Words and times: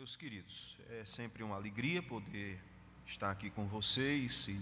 Meus 0.00 0.16
queridos, 0.16 0.78
é 0.98 1.04
sempre 1.04 1.42
uma 1.42 1.56
alegria 1.56 2.02
poder 2.02 2.58
estar 3.06 3.30
aqui 3.30 3.50
com 3.50 3.66
vocês 3.66 4.48
e 4.48 4.58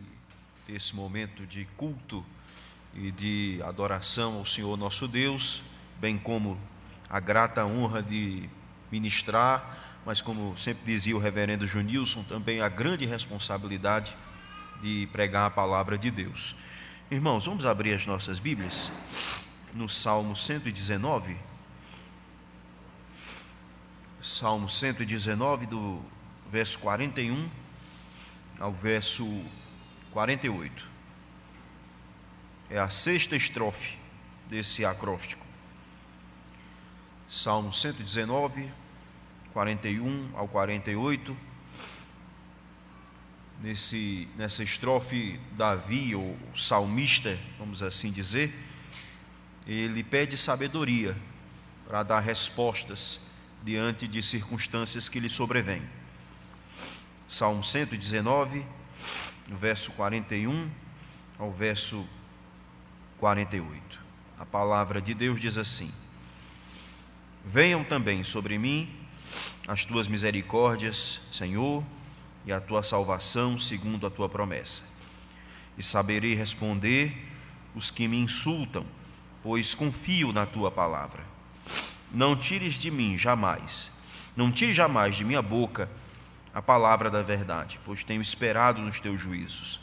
ter 0.67 0.73
esse 0.73 0.97
momento 0.97 1.47
de 1.47 1.65
culto 1.77 2.27
e 2.93 3.13
de 3.13 3.63
adoração 3.63 4.39
ao 4.39 4.45
Senhor 4.45 4.77
nosso 4.77 5.07
Deus, 5.07 5.63
bem 6.01 6.19
como 6.19 6.61
a 7.09 7.21
grata 7.21 7.65
honra 7.65 8.03
de 8.03 8.51
ministrar, 8.91 10.01
mas 10.05 10.21
como 10.21 10.59
sempre 10.59 10.85
dizia 10.85 11.15
o 11.15 11.21
reverendo 11.21 11.69
Junilson, 11.69 12.25
também 12.25 12.61
a 12.61 12.69
grande 12.69 13.07
responsabilidade 13.07 14.17
de 14.83 15.09
pregar 15.13 15.47
a 15.47 15.51
palavra 15.51 15.97
de 15.97 16.11
Deus. 16.11 16.57
Irmãos, 17.13 17.47
vamos 17.47 17.65
abrir 17.65 17.95
as 17.95 18.05
nossas 18.07 18.41
Bíblias 18.41 18.91
no 19.73 19.89
Salmo 19.89 20.35
119. 20.35 21.37
Salmo 24.21 24.69
119, 24.69 25.67
do 25.67 26.03
verso 26.51 26.81
41 26.81 27.49
ao 28.59 28.73
verso 28.73 29.25
48. 30.11 30.85
É 32.69 32.81
a 32.81 32.89
sexta 32.89 33.37
estrofe 33.37 33.97
desse 34.49 34.85
acróstico. 34.85 35.47
Salmo 37.29 37.73
119, 37.73 38.69
41 39.53 40.31
ao 40.35 40.49
48. 40.49 41.37
Nesse, 43.63 44.29
nessa 44.37 44.65
estrofe, 44.65 45.39
Davi, 45.53 46.17
ou 46.17 46.37
salmista, 46.57 47.39
vamos 47.57 47.85
assim 47.85 48.11
dizer, 48.11 48.53
ele 49.65 50.03
pede 50.03 50.37
sabedoria 50.37 51.17
para 51.87 52.03
dar 52.03 52.19
respostas 52.19 53.21
diante 53.63 54.07
de 54.07 54.23
circunstâncias 54.23 55.09
que 55.09 55.21
lhe 55.21 55.29
sobrevêm. 55.29 55.83
Salmo 57.29 57.63
119, 57.63 58.65
verso 59.49 59.93
41 59.93 60.71
ao 61.39 61.53
verso 61.53 62.07
48. 63.19 64.01
A 64.39 64.47
palavra 64.47 65.01
de 65.01 65.15
Deus 65.15 65.41
diz 65.41 65.59
assim: 65.59 65.93
Venham 67.45 67.85
também 67.85 68.25
sobre 68.25 68.59
mim 68.59 68.95
as 69.67 69.85
tuas 69.85 70.09
misericórdias, 70.09 71.21
Senhor, 71.31 71.85
e 72.47 72.53
a 72.53 72.61
tua 72.61 72.83
salvação 72.83 73.59
segundo 73.59 74.07
a 74.07 74.11
tua 74.11 74.29
promessa. 74.29 74.83
E 75.77 75.83
saberei 75.83 76.35
responder 76.35 77.27
os 77.75 77.91
que 77.91 78.09
me 78.09 78.19
insultam, 78.19 78.87
pois 79.43 79.75
confio 79.75 80.33
na 80.33 80.47
tua 80.47 80.71
palavra. 80.71 81.38
Não 82.13 82.35
tires 82.35 82.75
de 82.75 82.91
mim 82.91 83.19
jamais, 83.19 83.91
não 84.35 84.51
tire 84.51 84.73
jamais 84.73 85.17
de 85.17 85.25
minha 85.25 85.43
boca 85.43 85.91
a 86.55 86.63
palavra 86.63 87.11
da 87.11 87.23
verdade, 87.23 87.79
pois 87.85 88.03
tenho 88.03 88.23
esperado 88.23 88.81
nos 88.81 88.99
teus 88.99 89.21
juízos. 89.21 89.79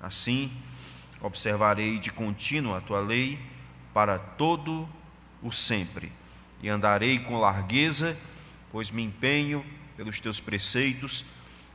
Assim, 0.00 0.52
observarei 1.20 1.98
de 1.98 2.12
contínuo 2.12 2.74
a 2.74 2.80
tua 2.80 3.00
lei 3.00 3.38
para 3.94 4.18
todo 4.18 4.88
o 5.42 5.50
sempre, 5.50 6.12
e 6.62 6.68
andarei 6.68 7.18
com 7.18 7.40
largueza, 7.40 8.16
pois 8.70 8.90
me 8.90 9.02
empenho 9.02 9.64
pelos 9.96 10.20
teus 10.20 10.40
preceitos, 10.40 11.24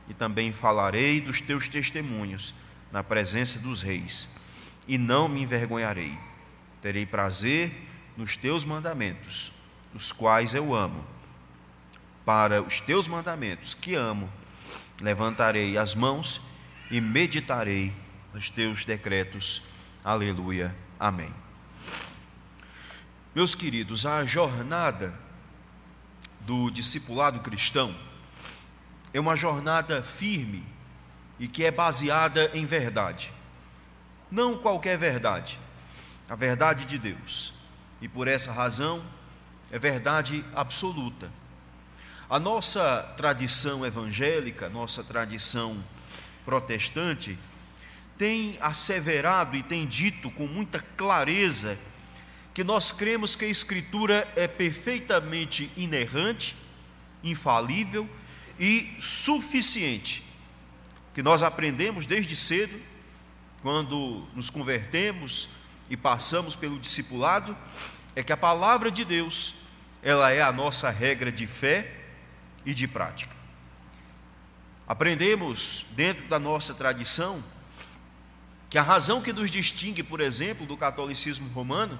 e 0.08 0.14
também 0.14 0.52
falarei 0.52 1.20
dos 1.20 1.40
teus 1.40 1.68
testemunhos 1.68 2.54
na 2.92 3.02
presença 3.02 3.58
dos 3.58 3.82
reis, 3.82 4.28
e 4.86 4.96
não 4.96 5.28
me 5.28 5.42
envergonharei. 5.42 6.16
Terei 6.80 7.04
prazer 7.04 7.72
nos 8.16 8.36
teus 8.36 8.64
mandamentos 8.64 9.57
os 9.94 10.12
quais 10.12 10.54
eu 10.54 10.74
amo. 10.74 11.04
Para 12.24 12.62
os 12.62 12.80
teus 12.80 13.08
mandamentos, 13.08 13.74
que 13.74 13.94
amo, 13.94 14.30
levantarei 15.00 15.78
as 15.78 15.94
mãos 15.94 16.40
e 16.90 17.00
meditarei 17.00 17.92
nos 18.32 18.50
teus 18.50 18.84
decretos. 18.84 19.62
Aleluia. 20.04 20.74
Amém. 20.98 21.32
Meus 23.34 23.54
queridos, 23.54 24.04
a 24.04 24.24
jornada 24.24 25.14
do 26.40 26.70
discipulado 26.70 27.40
cristão 27.40 27.94
é 29.12 29.20
uma 29.20 29.36
jornada 29.36 30.02
firme 30.02 30.64
e 31.38 31.46
que 31.46 31.64
é 31.64 31.70
baseada 31.70 32.50
em 32.54 32.66
verdade. 32.66 33.32
Não 34.30 34.58
qualquer 34.58 34.98
verdade, 34.98 35.58
a 36.28 36.34
verdade 36.34 36.84
de 36.84 36.98
Deus. 36.98 37.54
E 38.00 38.08
por 38.08 38.28
essa 38.28 38.52
razão, 38.52 39.02
é 39.70 39.78
verdade 39.78 40.44
absoluta. 40.54 41.30
A 42.28 42.38
nossa 42.38 43.02
tradição 43.16 43.84
evangélica, 43.84 44.68
nossa 44.68 45.02
tradição 45.02 45.82
protestante, 46.44 47.38
tem 48.18 48.58
asseverado 48.60 49.56
e 49.56 49.62
tem 49.62 49.86
dito 49.86 50.30
com 50.30 50.46
muita 50.46 50.80
clareza 50.96 51.78
que 52.52 52.64
nós 52.64 52.90
cremos 52.90 53.36
que 53.36 53.44
a 53.44 53.48
Escritura 53.48 54.30
é 54.34 54.48
perfeitamente 54.48 55.70
inerrante, 55.76 56.56
infalível 57.22 58.08
e 58.58 58.94
suficiente. 58.98 60.24
Que 61.14 61.22
nós 61.22 61.42
aprendemos 61.42 62.04
desde 62.04 62.34
cedo, 62.34 62.76
quando 63.62 64.26
nos 64.34 64.50
convertemos 64.50 65.48
e 65.88 65.96
passamos 65.96 66.56
pelo 66.56 66.78
discipulado, 66.78 67.56
é 68.18 68.22
que 68.24 68.32
a 68.32 68.36
palavra 68.36 68.90
de 68.90 69.04
Deus, 69.04 69.54
ela 70.02 70.32
é 70.32 70.42
a 70.42 70.50
nossa 70.50 70.90
regra 70.90 71.30
de 71.30 71.46
fé 71.46 71.94
e 72.66 72.74
de 72.74 72.88
prática. 72.88 73.32
Aprendemos 74.88 75.86
dentro 75.92 76.26
da 76.26 76.36
nossa 76.36 76.74
tradição 76.74 77.40
que 78.68 78.76
a 78.76 78.82
razão 78.82 79.22
que 79.22 79.32
nos 79.32 79.52
distingue, 79.52 80.02
por 80.02 80.20
exemplo, 80.20 80.66
do 80.66 80.76
catolicismo 80.76 81.48
romano 81.50 81.96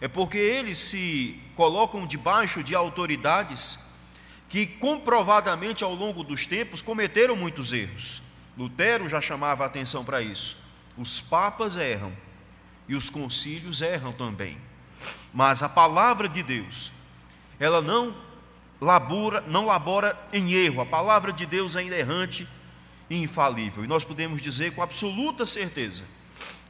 é 0.00 0.06
porque 0.06 0.38
eles 0.38 0.78
se 0.78 1.42
colocam 1.56 2.06
debaixo 2.06 2.62
de 2.62 2.76
autoridades 2.76 3.76
que 4.48 4.64
comprovadamente 4.64 5.82
ao 5.82 5.92
longo 5.92 6.22
dos 6.22 6.46
tempos 6.46 6.80
cometeram 6.80 7.34
muitos 7.34 7.72
erros. 7.72 8.22
Lutero 8.56 9.08
já 9.08 9.20
chamava 9.20 9.64
a 9.64 9.66
atenção 9.66 10.04
para 10.04 10.22
isso. 10.22 10.56
Os 10.96 11.20
papas 11.20 11.76
erram 11.76 12.12
e 12.88 12.94
os 12.94 13.10
concílios 13.10 13.82
erram 13.82 14.12
também. 14.12 14.69
Mas 15.32 15.62
a 15.62 15.68
palavra 15.68 16.28
de 16.28 16.42
Deus, 16.42 16.90
ela 17.58 17.80
não 17.80 18.14
labora, 18.80 19.42
não 19.42 19.66
labora 19.66 20.18
em 20.32 20.52
erro. 20.52 20.80
A 20.80 20.86
palavra 20.86 21.32
de 21.32 21.46
Deus 21.46 21.76
é 21.76 21.84
inerrante 21.84 22.48
e 23.08 23.16
infalível. 23.16 23.84
E 23.84 23.88
nós 23.88 24.04
podemos 24.04 24.40
dizer 24.40 24.74
com 24.74 24.82
absoluta 24.82 25.44
certeza: 25.44 26.04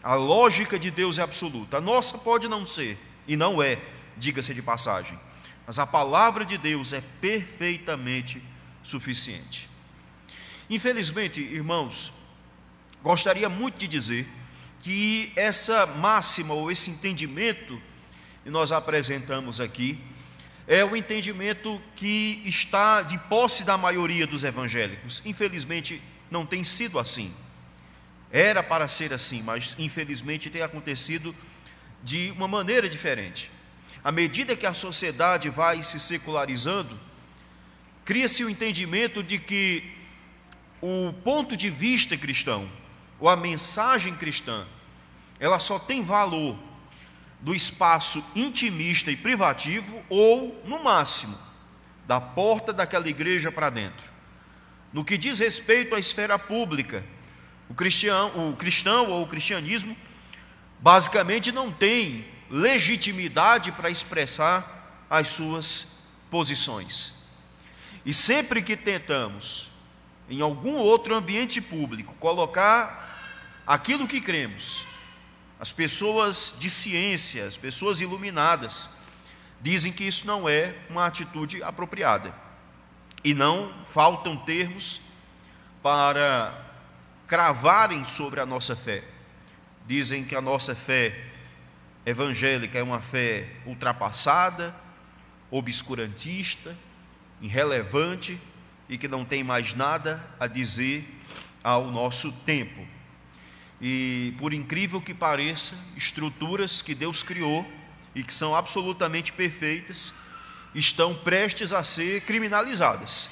a 0.03 0.15
lógica 0.15 0.79
de 0.79 0.91
Deus 0.91 1.19
é 1.19 1.23
absoluta. 1.23 1.77
A 1.77 1.81
nossa 1.81 2.19
pode 2.19 2.49
não 2.49 2.67
ser, 2.67 2.99
e 3.29 3.37
não 3.37 3.63
é, 3.63 3.79
diga-se 4.17 4.55
de 4.55 4.63
passagem. 4.63 5.19
Mas 5.67 5.79
a 5.79 5.87
palavra 5.87 6.45
de 6.45 6.59
Deus 6.59 6.93
é 6.93 7.03
perfeitamente 7.21 8.43
suficiente. 8.83 9.69
Infelizmente, 10.69 11.41
irmãos, 11.41 12.13
gostaria 13.03 13.49
muito 13.49 13.79
de 13.79 13.89
dizer 13.89 14.27
que 14.81 15.33
essa 15.37 15.85
máxima 15.85 16.55
ou 16.55 16.71
esse 16.71 16.91
entendimento 16.91 17.81
e 18.45 18.51
nós 18.51 18.73
apresentamos 18.73 19.61
aqui, 19.61 19.99
é 20.67 20.85
o 20.85 20.95
entendimento 20.95 21.81
que 21.97 22.43
está 22.45 23.03
de 23.03 23.19
posse 23.19 23.65
da 23.65 23.77
maioria 23.77 24.27
dos 24.27 24.45
evangélicos. 24.45 25.21
Infelizmente, 25.25 26.01
não 26.31 26.47
tem 26.47 26.63
sido 26.63 26.99
assim. 26.99 27.35
Era 28.31 28.63
para 28.63 28.87
ser 28.87 29.13
assim, 29.13 29.43
mas 29.43 29.75
infelizmente 29.79 30.49
tem 30.49 30.63
acontecido 30.63 31.35
de 32.03 32.31
uma 32.31 32.47
maneira 32.47 32.89
diferente. 32.89 33.51
À 34.03 34.13
medida 34.13 34.57
que 34.57 34.67
a 34.67 34.73
sociedade 34.73 35.51
vai 35.51 35.83
se 35.83 35.99
secularizando, 35.99 36.99
cria-se 38.05 38.45
o 38.45 38.49
entendimento 38.49 39.23
de 39.23 39.39
que 39.39 39.93
o 40.81 41.13
ponto 41.25 41.57
de 41.57 41.69
vista 41.69 42.17
cristão, 42.17 42.71
ou 43.19 43.29
a 43.29 43.37
mensagem 43.37 44.15
cristã, 44.15 44.67
ela 45.39 45.59
só 45.59 45.79
tem 45.79 46.01
valor 46.01 46.57
do 47.41 47.55
espaço 47.55 48.25
intimista 48.35 49.11
e 49.11 49.17
privativo 49.17 50.03
ou, 50.09 50.63
no 50.65 50.83
máximo, 50.83 51.37
da 52.07 52.21
porta 52.21 52.73
daquela 52.73 53.09
igreja 53.09 53.51
para 53.51 53.71
dentro. 53.71 54.11
No 54.93 55.05
que 55.05 55.17
diz 55.17 55.39
respeito 55.39 55.95
à 55.95 55.99
esfera 55.99 56.39
pública, 56.39 57.05
o 57.69 57.75
cristão, 57.75 58.51
o 58.51 58.57
cristão 58.57 59.11
ou 59.11 59.23
o 59.23 59.27
cristianismo 59.27 59.97
basicamente 60.81 61.53
não 61.53 61.71
tem 61.71 62.27
legitimidade 62.51 63.71
para 63.73 63.89
expressar 63.89 65.07
as 65.09 65.29
suas 65.29 65.87
posições. 66.31 67.15
E 68.05 68.13
sempre 68.13 68.63
que 68.63 68.77
tentamos, 68.77 69.71
em 70.29 70.41
algum 70.41 70.77
outro 70.77 71.15
ambiente 71.15 71.61
público, 71.61 72.15
colocar 72.19 73.63
aquilo 73.67 74.09
que 74.09 74.21
cremos 74.21 74.85
as 75.61 75.73
pessoas 75.73 76.55
de 76.59 76.71
ciência, 76.71 77.47
as 77.47 77.59
pessoas 77.59 78.01
iluminadas, 78.01 78.89
dizem 79.61 79.93
que 79.93 80.05
isso 80.05 80.27
não 80.27 80.49
é 80.49 80.75
uma 80.89 81.05
atitude 81.05 81.63
apropriada. 81.63 82.35
E 83.23 83.35
não 83.35 83.71
faltam 83.85 84.39
termos 84.39 85.03
para 85.83 86.67
cravarem 87.27 88.07
sobre 88.07 88.41
a 88.41 88.47
nossa 88.47 88.75
fé. 88.75 89.05
Dizem 89.87 90.25
que 90.25 90.35
a 90.35 90.41
nossa 90.41 90.75
fé 90.75 91.27
evangélica 92.07 92.79
é 92.79 92.83
uma 92.83 93.03
fé 93.03 93.47
ultrapassada, 93.67 94.75
obscurantista, 95.51 96.75
irrelevante 97.39 98.41
e 98.89 98.97
que 98.97 99.07
não 99.07 99.27
tem 99.27 99.45
mais 99.45 99.75
nada 99.75 100.25
a 100.41 100.47
dizer 100.47 101.07
ao 101.63 101.91
nosso 101.91 102.33
tempo. 102.33 103.00
E 103.81 104.35
por 104.39 104.53
incrível 104.53 105.01
que 105.01 105.15
pareça, 105.15 105.75
estruturas 105.97 106.83
que 106.83 106.95
Deus 106.95 107.23
criou 107.23 107.67
e 108.15 108.23
que 108.23 108.35
são 108.35 108.55
absolutamente 108.55 109.33
perfeitas 109.33 110.13
estão 110.75 111.15
prestes 111.15 111.73
a 111.73 111.83
ser 111.83 112.23
criminalizadas, 112.23 113.31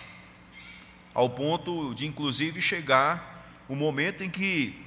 ao 1.13 1.29
ponto 1.29 1.95
de 1.95 2.07
inclusive 2.07 2.61
chegar 2.61 3.45
o 3.69 3.77
momento 3.77 4.25
em 4.25 4.31
que 4.31 4.81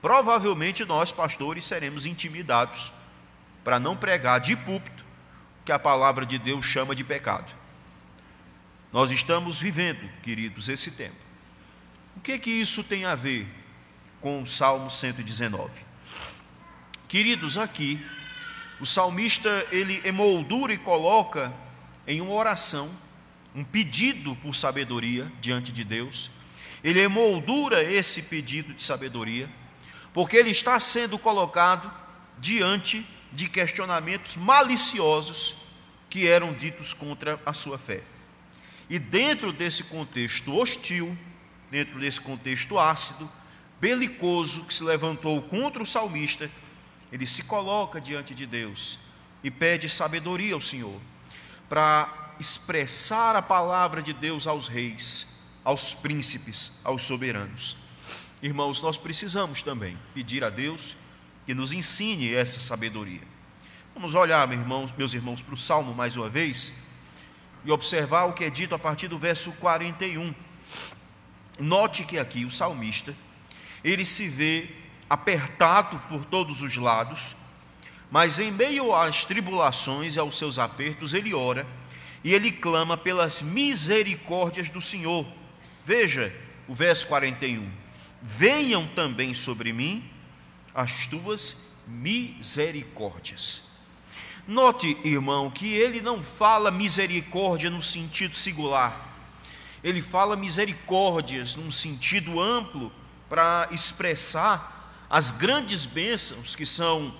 provavelmente 0.00 0.84
nós 0.84 1.10
pastores 1.10 1.64
seremos 1.64 2.06
intimidados 2.06 2.92
para 3.64 3.80
não 3.80 3.96
pregar 3.96 4.40
de 4.40 4.56
púlpito 4.56 5.04
que 5.64 5.72
a 5.72 5.78
palavra 5.78 6.24
de 6.24 6.38
Deus 6.38 6.64
chama 6.64 6.94
de 6.94 7.04
pecado. 7.04 7.52
Nós 8.92 9.10
estamos 9.10 9.60
vivendo, 9.60 10.08
queridos, 10.22 10.68
esse 10.68 10.92
tempo. 10.92 11.16
O 12.16 12.20
que 12.20 12.38
que 12.38 12.50
isso 12.50 12.82
tem 12.82 13.04
a 13.04 13.14
ver 13.14 13.46
com 14.20 14.42
o 14.42 14.46
Salmo 14.46 14.90
119? 14.90 15.70
Queridos, 17.06 17.56
aqui 17.56 18.04
o 18.80 18.86
salmista 18.86 19.66
ele 19.72 20.00
emoldura 20.04 20.72
e 20.72 20.78
coloca 20.78 21.52
em 22.06 22.20
uma 22.20 22.32
oração 22.32 22.90
um 23.54 23.64
pedido 23.64 24.36
por 24.36 24.54
sabedoria 24.54 25.30
diante 25.40 25.72
de 25.72 25.82
Deus. 25.82 26.30
Ele 26.82 27.00
emoldura 27.00 27.82
esse 27.82 28.22
pedido 28.22 28.72
de 28.72 28.82
sabedoria, 28.82 29.48
porque 30.12 30.36
ele 30.36 30.50
está 30.50 30.78
sendo 30.78 31.18
colocado 31.18 31.92
diante 32.38 33.04
de 33.32 33.48
questionamentos 33.48 34.36
maliciosos 34.36 35.56
que 36.08 36.26
eram 36.26 36.52
ditos 36.54 36.94
contra 36.94 37.40
a 37.44 37.52
sua 37.52 37.78
fé. 37.78 38.02
E 38.88 38.98
dentro 38.98 39.52
desse 39.52 39.84
contexto 39.84 40.54
hostil, 40.54 41.16
dentro 41.70 41.98
desse 41.98 42.20
contexto 42.20 42.78
ácido, 42.78 43.30
belicoso 43.80 44.64
que 44.64 44.74
se 44.74 44.82
levantou 44.82 45.40
contra 45.42 45.82
o 45.82 45.86
salmista, 45.86 46.50
ele 47.12 47.26
se 47.26 47.42
coloca 47.42 48.00
diante 48.00 48.34
de 48.34 48.46
Deus 48.46 48.98
e 49.42 49.50
pede 49.50 49.88
sabedoria 49.88 50.54
ao 50.54 50.60
Senhor 50.60 51.00
para 51.68 52.34
expressar 52.40 53.36
a 53.36 53.42
palavra 53.42 54.02
de 54.02 54.12
Deus 54.12 54.46
aos 54.46 54.68
reis, 54.68 55.26
aos 55.64 55.94
príncipes, 55.94 56.70
aos 56.84 57.02
soberanos. 57.02 57.76
Irmãos, 58.42 58.80
nós 58.80 58.98
precisamos 58.98 59.62
também 59.62 59.98
pedir 60.14 60.44
a 60.44 60.50
Deus 60.50 60.96
que 61.44 61.54
nos 61.54 61.72
ensine 61.72 62.32
essa 62.32 62.60
sabedoria. 62.60 63.22
Vamos 63.94 64.14
olhar, 64.14 64.46
meus 64.46 64.60
irmãos, 64.60 64.94
meus 64.96 65.14
irmãos, 65.14 65.42
para 65.42 65.54
o 65.54 65.56
Salmo 65.56 65.94
mais 65.94 66.14
uma 66.14 66.28
vez 66.28 66.72
e 67.64 67.72
observar 67.72 68.26
o 68.26 68.32
que 68.32 68.44
é 68.44 68.50
dito 68.50 68.74
a 68.74 68.78
partir 68.78 69.08
do 69.08 69.18
verso 69.18 69.50
41. 69.52 70.34
Note 71.58 72.04
que 72.04 72.18
aqui 72.18 72.44
o 72.44 72.50
salmista, 72.50 73.14
ele 73.84 74.04
se 74.04 74.28
vê 74.28 74.68
apertado 75.08 75.98
por 76.08 76.24
todos 76.24 76.62
os 76.62 76.76
lados, 76.76 77.36
mas 78.10 78.38
em 78.38 78.50
meio 78.50 78.94
às 78.94 79.24
tribulações 79.24 80.16
e 80.16 80.18
aos 80.18 80.38
seus 80.38 80.58
apertos, 80.58 81.14
ele 81.14 81.34
ora 81.34 81.66
e 82.24 82.34
ele 82.34 82.50
clama 82.50 82.96
pelas 82.96 83.42
misericórdias 83.42 84.68
do 84.68 84.80
Senhor. 84.80 85.26
Veja 85.84 86.34
o 86.66 86.74
verso 86.74 87.06
41. 87.06 87.70
Venham 88.20 88.86
também 88.88 89.32
sobre 89.32 89.72
mim 89.72 90.04
as 90.74 91.06
tuas 91.06 91.56
misericórdias. 91.86 93.62
Note, 94.46 94.96
irmão, 95.04 95.50
que 95.50 95.74
ele 95.74 96.00
não 96.00 96.22
fala 96.22 96.70
misericórdia 96.70 97.68
no 97.68 97.82
sentido 97.82 98.34
singular, 98.34 99.08
ele 99.84 100.02
fala 100.02 100.36
misericórdias 100.36 101.54
num 101.54 101.70
sentido 101.70 102.40
amplo 102.40 102.92
para 103.28 103.68
expressar 103.70 105.06
as 105.10 105.30
grandes 105.30 105.86
bênçãos 105.86 106.54
que 106.54 106.66
são 106.66 107.14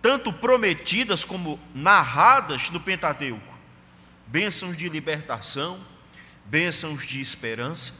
tanto 0.00 0.32
prometidas 0.32 1.24
como 1.24 1.58
narradas 1.74 2.70
no 2.70 2.80
Pentateuco 2.80 3.56
bênçãos 4.26 4.76
de 4.76 4.88
libertação, 4.88 5.78
bênçãos 6.44 7.06
de 7.06 7.20
esperança, 7.20 7.94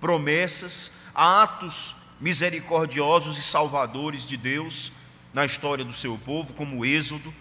promessas, 0.00 0.92
atos 1.14 1.94
misericordiosos 2.20 3.38
e 3.38 3.42
salvadores 3.42 4.24
de 4.24 4.36
Deus 4.36 4.90
na 5.32 5.46
história 5.46 5.84
do 5.84 5.92
seu 5.92 6.18
povo, 6.18 6.52
como 6.52 6.78
o 6.78 6.84
Êxodo, 6.84 7.32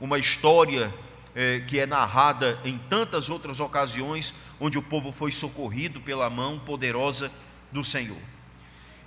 uma 0.00 0.18
história 0.18 0.94
é, 1.34 1.60
que 1.60 1.80
é 1.80 1.86
narrada 1.86 2.60
em 2.64 2.78
tantas 2.78 3.28
outras 3.28 3.58
ocasiões, 3.58 4.32
onde 4.60 4.78
o 4.78 4.82
povo 4.82 5.10
foi 5.10 5.32
socorrido 5.32 6.00
pela 6.00 6.30
mão 6.30 6.58
poderosa 6.60 7.30
do 7.72 7.82
Senhor. 7.82 8.20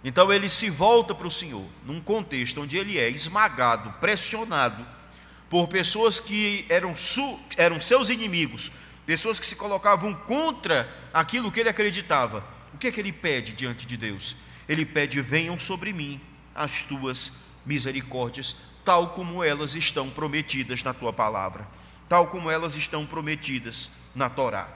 Então 0.03 0.33
ele 0.33 0.49
se 0.49 0.69
volta 0.69 1.15
para 1.15 1.27
o 1.27 1.31
Senhor, 1.31 1.65
num 1.85 2.01
contexto 2.01 2.61
onde 2.61 2.77
ele 2.77 2.99
é 2.99 3.09
esmagado, 3.09 3.93
pressionado 4.01 4.85
por 5.49 5.67
pessoas 5.67 6.19
que 6.19 6.65
eram, 6.67 6.95
su, 6.95 7.39
eram 7.55 7.79
seus 7.79 8.09
inimigos, 8.09 8.71
pessoas 9.05 9.39
que 9.39 9.45
se 9.45 9.55
colocavam 9.55 10.13
contra 10.13 10.93
aquilo 11.13 11.51
que 11.51 11.59
ele 11.59 11.69
acreditava. 11.69 12.43
O 12.73 12.77
que 12.77 12.87
é 12.87 12.91
que 12.91 12.99
ele 12.99 13.13
pede 13.13 13.53
diante 13.53 13.85
de 13.85 13.95
Deus? 13.95 14.35
Ele 14.67 14.85
pede: 14.85 15.21
venham 15.21 15.57
sobre 15.57 15.93
mim 15.93 16.19
as 16.53 16.83
tuas 16.83 17.31
misericórdias, 17.65 18.57
tal 18.83 19.09
como 19.09 19.41
elas 19.41 19.73
estão 19.75 20.09
prometidas 20.09 20.83
na 20.83 20.93
tua 20.93 21.13
palavra, 21.13 21.65
tal 22.09 22.27
como 22.27 22.51
elas 22.51 22.75
estão 22.75 23.05
prometidas 23.05 23.89
na 24.13 24.29
Torá. 24.29 24.67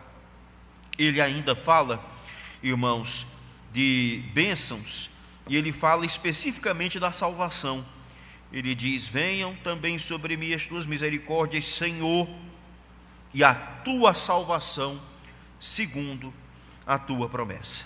Ele 0.97 1.19
ainda 1.19 1.53
fala, 1.53 2.03
irmãos, 2.63 3.27
de 3.73 4.23
bênçãos 4.33 5.09
e 5.47 5.55
ele 5.55 5.71
fala 5.71 6.05
especificamente 6.05 6.99
da 6.99 7.11
salvação. 7.11 7.85
Ele 8.51 8.75
diz: 8.75 9.07
Venham 9.07 9.55
também 9.57 9.97
sobre 9.97 10.37
mim 10.37 10.53
as 10.53 10.67
tuas 10.67 10.85
misericórdias, 10.85 11.65
Senhor, 11.65 12.27
e 13.33 13.43
a 13.43 13.53
tua 13.53 14.13
salvação, 14.13 15.01
segundo 15.59 16.33
a 16.85 16.97
tua 16.97 17.29
promessa. 17.29 17.85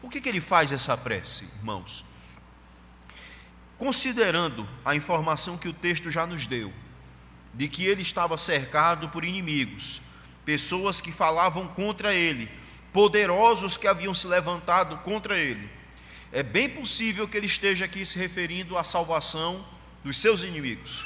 Por 0.00 0.10
que, 0.10 0.20
que 0.20 0.28
ele 0.28 0.40
faz 0.40 0.72
essa 0.72 0.96
prece, 0.96 1.44
irmãos? 1.58 2.04
Considerando 3.78 4.68
a 4.84 4.94
informação 4.94 5.58
que 5.58 5.68
o 5.68 5.72
texto 5.72 6.10
já 6.10 6.26
nos 6.26 6.46
deu, 6.46 6.72
de 7.52 7.68
que 7.68 7.84
ele 7.84 8.02
estava 8.02 8.36
cercado 8.38 9.08
por 9.08 9.24
inimigos, 9.24 10.00
pessoas 10.44 11.00
que 11.00 11.12
falavam 11.12 11.68
contra 11.68 12.14
ele, 12.14 12.50
poderosos 12.92 13.76
que 13.76 13.86
haviam 13.86 14.14
se 14.14 14.26
levantado 14.26 14.98
contra 14.98 15.38
ele 15.38 15.81
é 16.32 16.42
bem 16.42 16.68
possível 16.68 17.28
que 17.28 17.36
ele 17.36 17.46
esteja 17.46 17.84
aqui 17.84 18.06
se 18.06 18.18
referindo 18.18 18.78
à 18.78 18.82
salvação 18.82 19.64
dos 20.02 20.16
seus 20.16 20.42
inimigos, 20.42 21.04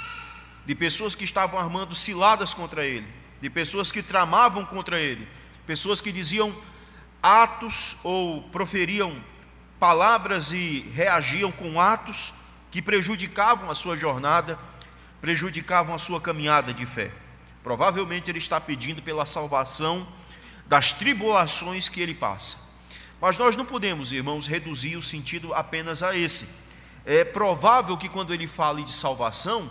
de 0.64 0.74
pessoas 0.74 1.16
que 1.16 1.24
estavam 1.24 1.58
armando 1.58 1.96
ciladas 1.96 2.54
contra 2.54 2.86
ele, 2.86 3.06
de 3.40 3.50
pessoas 3.50 3.90
que 3.90 4.02
tramavam 4.02 4.64
contra 4.64 5.00
ele, 5.00 5.26
pessoas 5.66 6.00
que 6.00 6.12
diziam 6.12 6.56
atos 7.20 7.96
ou 8.04 8.44
proferiam 8.44 9.20
palavras 9.80 10.52
e 10.52 10.88
reagiam 10.94 11.50
com 11.50 11.80
atos 11.80 12.32
que 12.70 12.80
prejudicavam 12.80 13.68
a 13.68 13.74
sua 13.74 13.96
jornada, 13.96 14.56
prejudicavam 15.20 15.92
a 15.92 15.98
sua 15.98 16.20
caminhada 16.20 16.72
de 16.72 16.86
fé. 16.86 17.10
Provavelmente 17.64 18.30
ele 18.30 18.38
está 18.38 18.60
pedindo 18.60 19.02
pela 19.02 19.26
salvação 19.26 20.06
das 20.66 20.92
tribulações 20.92 21.88
que 21.88 22.00
ele 22.00 22.14
passa. 22.14 22.65
Mas 23.20 23.38
nós 23.38 23.56
não 23.56 23.64
podemos, 23.64 24.12
irmãos, 24.12 24.46
reduzir 24.46 24.96
o 24.96 25.02
sentido 25.02 25.54
apenas 25.54 26.02
a 26.02 26.16
esse. 26.16 26.48
É 27.04 27.24
provável 27.24 27.96
que 27.96 28.08
quando 28.08 28.34
ele 28.34 28.46
fale 28.46 28.82
de 28.82 28.92
salvação, 28.92 29.70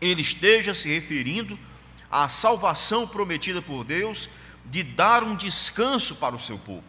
ele 0.00 0.22
esteja 0.22 0.74
se 0.74 0.88
referindo 0.88 1.58
à 2.10 2.28
salvação 2.28 3.06
prometida 3.06 3.60
por 3.60 3.84
Deus 3.84 4.28
de 4.64 4.82
dar 4.82 5.22
um 5.22 5.34
descanso 5.34 6.16
para 6.16 6.34
o 6.34 6.40
seu 6.40 6.58
povo, 6.58 6.84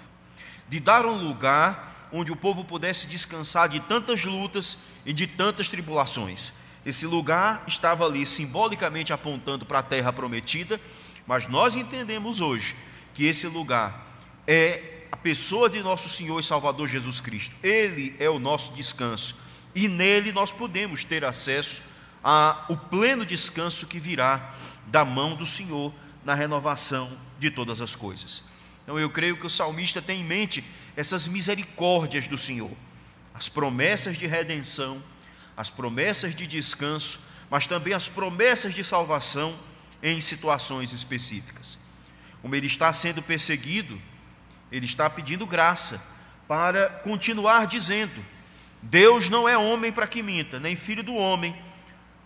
de 0.68 0.80
dar 0.80 1.06
um 1.06 1.16
lugar 1.16 2.10
onde 2.12 2.32
o 2.32 2.36
povo 2.36 2.64
pudesse 2.64 3.08
descansar 3.08 3.70
de 3.70 3.80
tantas 3.80 4.24
lutas 4.26 4.78
e 5.06 5.14
de 5.14 5.28
tantas 5.28 5.70
tribulações. 5.70 6.52
Esse 6.86 7.06
lugar 7.06 7.64
estava 7.68 8.06
ali 8.06 8.26
simbolicamente 8.26 9.12
apontando 9.12 9.66
para 9.66 9.80
a 9.80 9.84
terra 9.84 10.14
prometida, 10.14 10.80
mas 11.26 11.48
nós 11.48 11.76
entendemos 11.76 12.40
hoje 12.40 12.76
que 13.14 13.26
esse 13.26 13.48
lugar 13.48 14.06
é 14.46 14.97
a 15.12 15.18
pessoa 15.18 15.70
de 15.70 15.82
nosso 15.82 16.10
Senhor 16.10 16.40
e 16.40 16.44
Salvador 16.44 16.88
Jesus 16.88 17.22
Cristo. 17.22 17.56
Ele 17.64 18.16
é 18.20 18.30
o 18.30 18.40
nosso 18.40 18.72
descanso 18.74 19.36
e 19.76 19.88
nele 19.88 20.32
nós 20.32 20.52
podemos 20.52 21.04
ter 21.04 21.24
acesso 21.24 21.82
ao 22.24 22.76
pleno 22.76 23.26
descanso 23.26 23.86
que 23.86 24.00
virá 24.00 24.54
da 24.88 25.06
mão 25.06 25.36
do 25.36 25.46
Senhor 25.46 25.94
na 26.26 26.34
renovação 26.34 27.18
de 27.40 27.52
todas 27.52 27.82
as 27.82 27.96
coisas. 27.96 28.44
Então 28.84 29.00
eu 29.00 29.10
creio 29.10 29.38
que 29.38 29.46
o 29.46 29.50
salmista 29.50 30.02
tem 30.02 30.22
em 30.22 30.24
mente 30.24 30.64
essas 30.96 31.28
misericórdias 31.28 32.28
do 32.28 32.38
Senhor, 32.38 32.72
as 33.34 33.48
promessas 33.50 34.18
de 34.18 34.26
redenção, 34.26 35.02
as 35.56 35.70
promessas 35.70 36.34
de 36.34 36.48
descanso, 36.48 37.20
mas 37.50 37.68
também 37.68 37.94
as 37.94 38.10
promessas 38.10 38.74
de 38.74 38.84
salvação 38.84 39.56
em 40.02 40.20
situações 40.22 40.92
específicas. 40.92 41.78
Como 42.42 42.56
ele 42.56 42.68
está 42.68 42.92
sendo 42.94 43.22
perseguido, 43.22 44.02
ele 44.72 44.86
está 44.86 45.10
pedindo 45.10 45.46
graça 45.46 46.02
para 46.48 46.90
continuar 46.90 47.68
dizendo: 47.68 48.24
Deus 48.82 49.30
não 49.30 49.48
é 49.48 49.58
homem 49.58 49.92
para 49.92 50.08
que 50.08 50.22
minta, 50.22 50.60
nem 50.60 50.76
filho 50.76 51.04
do 51.04 51.16
homem 51.16 51.56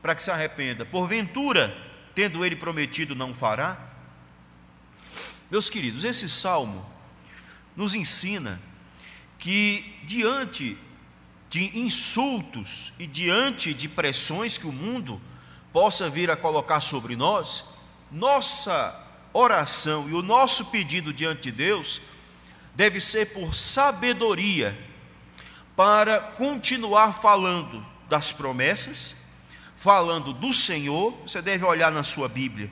para 0.01 0.15
que 0.15 0.23
se 0.23 0.31
arrependa. 0.31 0.85
Porventura, 0.85 1.75
tendo 2.15 2.43
ele 2.43 2.55
prometido, 2.55 3.15
não 3.15 3.33
fará? 3.33 3.77
Meus 5.49 5.69
queridos, 5.69 6.03
esse 6.03 6.29
salmo 6.29 6.85
nos 7.75 7.93
ensina 7.93 8.59
que 9.37 9.97
diante 10.03 10.77
de 11.49 11.77
insultos 11.77 12.93
e 12.97 13.05
diante 13.05 13.73
de 13.73 13.89
pressões 13.89 14.57
que 14.57 14.65
o 14.65 14.71
mundo 14.71 15.21
possa 15.73 16.09
vir 16.09 16.31
a 16.31 16.37
colocar 16.37 16.79
sobre 16.79 17.15
nós, 17.15 17.65
nossa 18.09 18.97
oração 19.33 20.09
e 20.09 20.13
o 20.13 20.21
nosso 20.21 20.65
pedido 20.65 21.13
diante 21.13 21.43
de 21.43 21.51
Deus 21.51 22.01
deve 22.75 23.01
ser 23.01 23.33
por 23.33 23.53
sabedoria 23.53 24.77
para 25.75 26.19
continuar 26.19 27.13
falando 27.13 27.85
das 28.07 28.31
promessas, 28.31 29.15
falando 29.75 30.33
do 30.33 30.53
Senhor. 30.53 31.13
Você 31.23 31.41
deve 31.41 31.65
olhar 31.65 31.91
na 31.91 32.03
sua 32.03 32.27
Bíblia. 32.27 32.69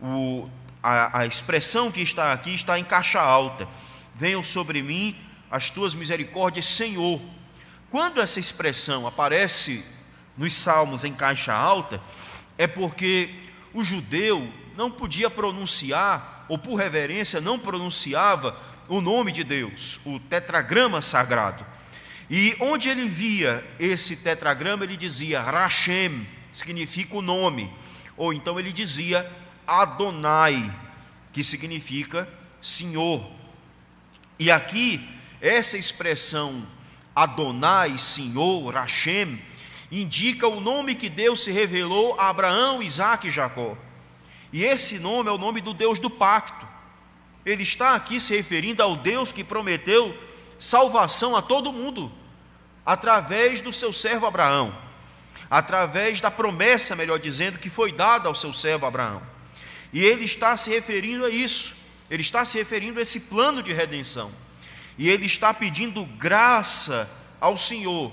O, 0.00 0.48
a, 0.82 1.20
a 1.20 1.26
expressão 1.26 1.90
que 1.90 2.00
está 2.00 2.32
aqui 2.32 2.54
está 2.54 2.78
em 2.78 2.84
caixa 2.84 3.20
alta. 3.20 3.68
Venham 4.14 4.42
sobre 4.42 4.82
mim 4.82 5.16
as 5.50 5.70
tuas 5.70 5.94
misericórdias, 5.94 6.66
Senhor. 6.66 7.20
Quando 7.90 8.20
essa 8.20 8.40
expressão 8.40 9.06
aparece 9.06 9.84
nos 10.36 10.52
salmos 10.52 11.04
em 11.04 11.14
caixa 11.14 11.52
alta, 11.52 12.00
é 12.58 12.66
porque 12.66 13.34
o 13.72 13.82
judeu 13.82 14.52
não 14.76 14.90
podia 14.90 15.30
pronunciar, 15.30 16.44
ou 16.48 16.58
por 16.58 16.74
reverência 16.74 17.40
não 17.40 17.58
pronunciava 17.58 18.56
o 18.88 19.00
nome 19.00 19.32
de 19.32 19.44
Deus, 19.44 20.00
o 20.04 20.18
tetragrama 20.18 21.00
sagrado. 21.00 21.64
E 22.28 22.56
onde 22.60 22.88
ele 22.88 23.08
via 23.08 23.64
esse 23.78 24.16
tetragrama, 24.16 24.84
ele 24.84 24.96
dizia 24.96 25.42
Rashem, 25.42 26.26
significa 26.52 27.16
o 27.16 27.22
nome, 27.22 27.72
ou 28.16 28.32
então 28.32 28.58
ele 28.58 28.72
dizia 28.72 29.30
Adonai, 29.66 30.72
que 31.32 31.44
significa 31.44 32.28
Senhor. 32.62 33.30
E 34.38 34.50
aqui, 34.50 35.06
essa 35.40 35.76
expressão 35.76 36.66
Adonai, 37.14 37.96
Senhor, 37.98 38.74
Rashem, 38.74 39.40
indica 39.90 40.48
o 40.48 40.60
nome 40.60 40.94
que 40.94 41.08
Deus 41.08 41.44
se 41.44 41.52
revelou 41.52 42.18
a 42.18 42.28
Abraão, 42.28 42.82
Isaac 42.82 43.28
e 43.28 43.30
Jacó. 43.30 43.76
E 44.52 44.64
esse 44.64 44.98
nome 44.98 45.28
é 45.28 45.32
o 45.32 45.38
nome 45.38 45.60
do 45.60 45.74
Deus 45.74 45.98
do 45.98 46.10
pacto. 46.10 46.66
Ele 47.44 47.62
está 47.62 47.94
aqui 47.94 48.18
se 48.18 48.34
referindo 48.34 48.82
ao 48.82 48.96
Deus 48.96 49.32
que 49.32 49.44
prometeu 49.44 50.16
salvação 50.58 51.36
a 51.36 51.42
todo 51.42 51.72
mundo, 51.72 52.10
através 52.86 53.60
do 53.60 53.72
seu 53.72 53.92
servo 53.92 54.26
Abraão, 54.26 54.76
através 55.50 56.20
da 56.20 56.30
promessa, 56.30 56.96
melhor 56.96 57.18
dizendo, 57.18 57.58
que 57.58 57.68
foi 57.68 57.92
dada 57.92 58.28
ao 58.28 58.34
seu 58.34 58.52
servo 58.52 58.86
Abraão. 58.86 59.22
E 59.92 60.02
ele 60.02 60.24
está 60.24 60.56
se 60.56 60.70
referindo 60.70 61.24
a 61.24 61.30
isso, 61.30 61.74
ele 62.10 62.22
está 62.22 62.44
se 62.44 62.58
referindo 62.58 62.98
a 62.98 63.02
esse 63.02 63.20
plano 63.20 63.62
de 63.62 63.72
redenção. 63.72 64.32
E 64.96 65.08
ele 65.08 65.26
está 65.26 65.52
pedindo 65.52 66.04
graça 66.04 67.10
ao 67.40 67.56
Senhor 67.56 68.12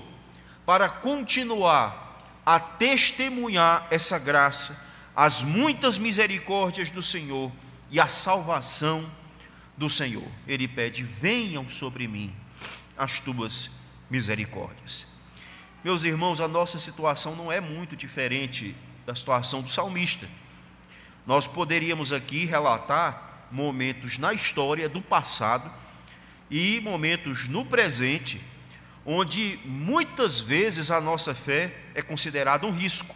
para 0.66 0.88
continuar 0.88 2.02
a 2.44 2.58
testemunhar 2.58 3.86
essa 3.90 4.18
graça, 4.18 4.80
as 5.14 5.42
muitas 5.42 5.98
misericórdias 5.98 6.90
do 6.90 7.02
Senhor 7.02 7.50
e 7.90 8.00
a 8.00 8.08
salvação 8.08 9.08
do 9.76 9.88
Senhor. 9.88 10.26
Ele 10.46 10.68
pede: 10.68 11.02
venham 11.02 11.68
sobre 11.68 12.06
mim 12.06 12.34
as 12.96 13.20
tuas 13.20 13.70
misericórdias. 14.10 15.06
Meus 15.82 16.04
irmãos, 16.04 16.40
a 16.40 16.46
nossa 16.46 16.78
situação 16.78 17.34
não 17.34 17.50
é 17.50 17.60
muito 17.60 17.96
diferente 17.96 18.76
da 19.04 19.14
situação 19.14 19.62
do 19.62 19.68
salmista. 19.68 20.28
Nós 21.26 21.46
poderíamos 21.46 22.12
aqui 22.12 22.44
relatar 22.44 23.46
momentos 23.50 24.18
na 24.18 24.32
história 24.32 24.88
do 24.88 25.02
passado 25.02 25.70
e 26.50 26.80
momentos 26.80 27.48
no 27.48 27.64
presente, 27.64 28.40
onde 29.04 29.58
muitas 29.64 30.40
vezes 30.40 30.90
a 30.90 31.00
nossa 31.00 31.34
fé 31.34 31.74
é 31.94 32.02
considerada 32.02 32.66
um 32.66 32.72
risco. 32.72 33.14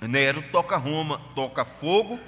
Nero 0.00 0.42
toca 0.50 0.76
Roma, 0.76 1.20
toca 1.34 1.64
fogo 1.64 2.18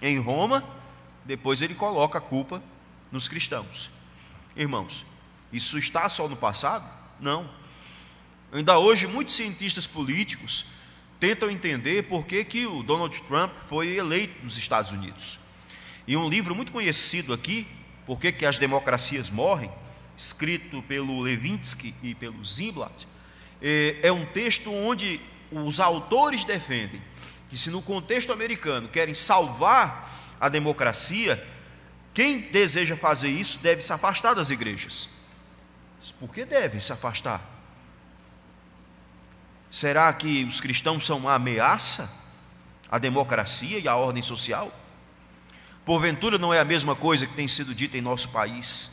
em 0.00 0.18
Roma 0.18 0.81
depois 1.24 1.62
ele 1.62 1.74
coloca 1.74 2.18
a 2.18 2.20
culpa 2.20 2.62
nos 3.10 3.28
cristãos. 3.28 3.90
Irmãos, 4.56 5.04
isso 5.52 5.78
está 5.78 6.08
só 6.08 6.28
no 6.28 6.36
passado? 6.36 6.88
Não. 7.20 7.48
Ainda 8.52 8.78
hoje, 8.78 9.06
muitos 9.06 9.34
cientistas 9.34 9.86
políticos 9.86 10.64
tentam 11.18 11.50
entender 11.50 12.04
por 12.04 12.26
que, 12.26 12.44
que 12.44 12.66
o 12.66 12.82
Donald 12.82 13.22
Trump 13.22 13.52
foi 13.68 13.96
eleito 13.96 14.42
nos 14.42 14.58
Estados 14.58 14.90
Unidos. 14.90 15.38
E 16.06 16.16
um 16.16 16.28
livro 16.28 16.54
muito 16.54 16.72
conhecido 16.72 17.32
aqui, 17.32 17.66
Por 18.04 18.18
que, 18.18 18.32
que 18.32 18.44
as 18.44 18.58
Democracias 18.58 19.30
Morrem, 19.30 19.70
escrito 20.16 20.82
pelo 20.82 21.20
Levinsky 21.20 21.94
e 22.02 22.14
pelo 22.14 22.44
Zimblad, 22.44 23.06
é, 23.60 24.00
é 24.02 24.12
um 24.12 24.26
texto 24.26 24.72
onde 24.72 25.20
os 25.52 25.78
autores 25.78 26.44
defendem 26.44 27.00
que, 27.48 27.56
se 27.56 27.70
no 27.70 27.80
contexto 27.80 28.32
americano 28.32 28.88
querem 28.88 29.14
salvar 29.14 30.10
a 30.42 30.48
democracia, 30.48 31.40
quem 32.12 32.40
deseja 32.40 32.96
fazer 32.96 33.28
isso 33.28 33.60
deve 33.60 33.80
se 33.80 33.92
afastar 33.92 34.34
das 34.34 34.50
igrejas. 34.50 35.08
Por 36.18 36.34
que 36.34 36.44
deve 36.44 36.80
se 36.80 36.92
afastar? 36.92 37.40
Será 39.70 40.12
que 40.12 40.42
os 40.42 40.60
cristãos 40.60 41.06
são 41.06 41.18
uma 41.18 41.34
ameaça 41.34 42.12
à 42.90 42.98
democracia 42.98 43.78
e 43.78 43.86
à 43.86 43.94
ordem 43.94 44.20
social? 44.20 44.76
Porventura 45.84 46.38
não 46.38 46.52
é 46.52 46.58
a 46.58 46.64
mesma 46.64 46.96
coisa 46.96 47.24
que 47.24 47.34
tem 47.34 47.46
sido 47.46 47.72
dita 47.72 47.96
em 47.96 48.00
nosso 48.00 48.28
país, 48.30 48.90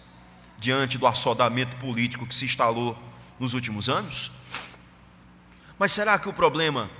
diante 0.59 0.99
do 0.99 1.07
assodamento 1.07 1.77
político 1.77 2.27
que 2.27 2.35
se 2.35 2.45
instalou 2.45 2.95
nos 3.39 3.55
últimos 3.55 3.89
anos? 3.89 4.31
Mas 5.79 5.93
será 5.93 6.19
que 6.19 6.29
o 6.29 6.33
problema 6.33 6.91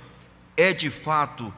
é 0.56 0.72
de 0.72 0.90
fato 0.90 1.54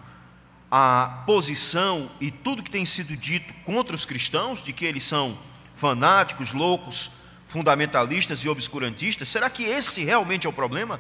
a 0.75 1.23
posição 1.27 2.11
e 2.19 2.31
tudo 2.31 2.63
que 2.63 2.71
tem 2.71 2.87
sido 2.87 3.15
dito 3.15 3.53
contra 3.63 3.95
os 3.95 4.07
cristãos, 4.07 4.65
de 4.65 4.73
que 4.73 4.87
eles 4.87 5.05
são 5.05 5.39
fanáticos, 5.75 6.55
loucos, 6.55 7.11
fundamentalistas 7.47 8.43
e 8.43 8.49
obscurantistas, 8.49 9.29
será 9.29 9.51
que 9.51 9.65
esse 9.65 10.03
realmente 10.03 10.47
é 10.47 10.51
o 10.51 10.53
problema? 10.53 10.99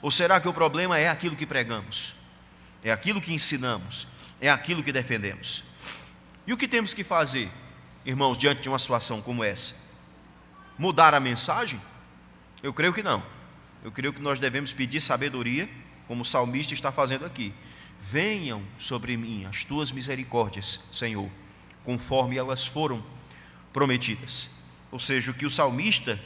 Ou 0.00 0.10
será 0.10 0.40
que 0.40 0.48
o 0.48 0.54
problema 0.54 0.98
é 0.98 1.10
aquilo 1.10 1.36
que 1.36 1.44
pregamos, 1.44 2.14
é 2.82 2.90
aquilo 2.90 3.20
que 3.20 3.34
ensinamos, 3.34 4.08
é 4.40 4.48
aquilo 4.48 4.82
que 4.82 4.92
defendemos? 4.92 5.62
E 6.46 6.52
o 6.54 6.56
que 6.56 6.66
temos 6.66 6.94
que 6.94 7.04
fazer, 7.04 7.50
irmãos, 8.06 8.38
diante 8.38 8.62
de 8.62 8.70
uma 8.70 8.78
situação 8.78 9.20
como 9.20 9.44
essa? 9.44 9.74
Mudar 10.78 11.12
a 11.12 11.20
mensagem? 11.20 11.78
Eu 12.62 12.72
creio 12.72 12.94
que 12.94 13.02
não. 13.02 13.22
Eu 13.84 13.92
creio 13.92 14.14
que 14.14 14.22
nós 14.22 14.40
devemos 14.40 14.72
pedir 14.72 15.02
sabedoria, 15.02 15.68
como 16.08 16.22
o 16.22 16.24
salmista 16.24 16.72
está 16.72 16.90
fazendo 16.90 17.26
aqui 17.26 17.52
Venham 18.00 18.62
sobre 18.78 19.16
mim 19.16 19.44
as 19.44 19.64
tuas 19.64 19.92
misericórdias, 19.92 20.80
Senhor, 20.92 21.30
conforme 21.84 22.36
elas 22.36 22.66
foram 22.66 23.04
prometidas. 23.72 24.48
Ou 24.90 24.98
seja, 24.98 25.30
o 25.30 25.34
que 25.34 25.46
o 25.46 25.50
salmista 25.50 26.18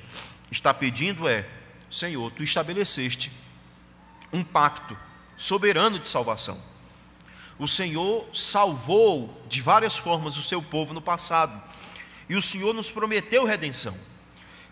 está 0.51 0.73
pedindo 0.73 1.29
é: 1.29 1.49
Senhor, 1.91 2.31
tu 2.33 2.43
estabeleceste 2.43 3.31
um 4.33 4.43
pacto 4.43 4.97
soberano 5.37 5.99
de 5.99 6.09
salvação. 6.09 6.61
O 7.59 7.69
Senhor 7.69 8.27
salvou 8.35 9.43
de 9.49 9.61
várias 9.61 9.97
formas 9.97 10.37
o 10.37 10.43
seu 10.43 10.61
povo 10.63 10.93
no 10.93 11.01
passado, 11.01 11.63
e 12.29 12.35
o 12.35 12.43
Senhor 12.43 12.75
nos 12.75 12.91
prometeu 12.91 13.45
redenção. 13.45 13.97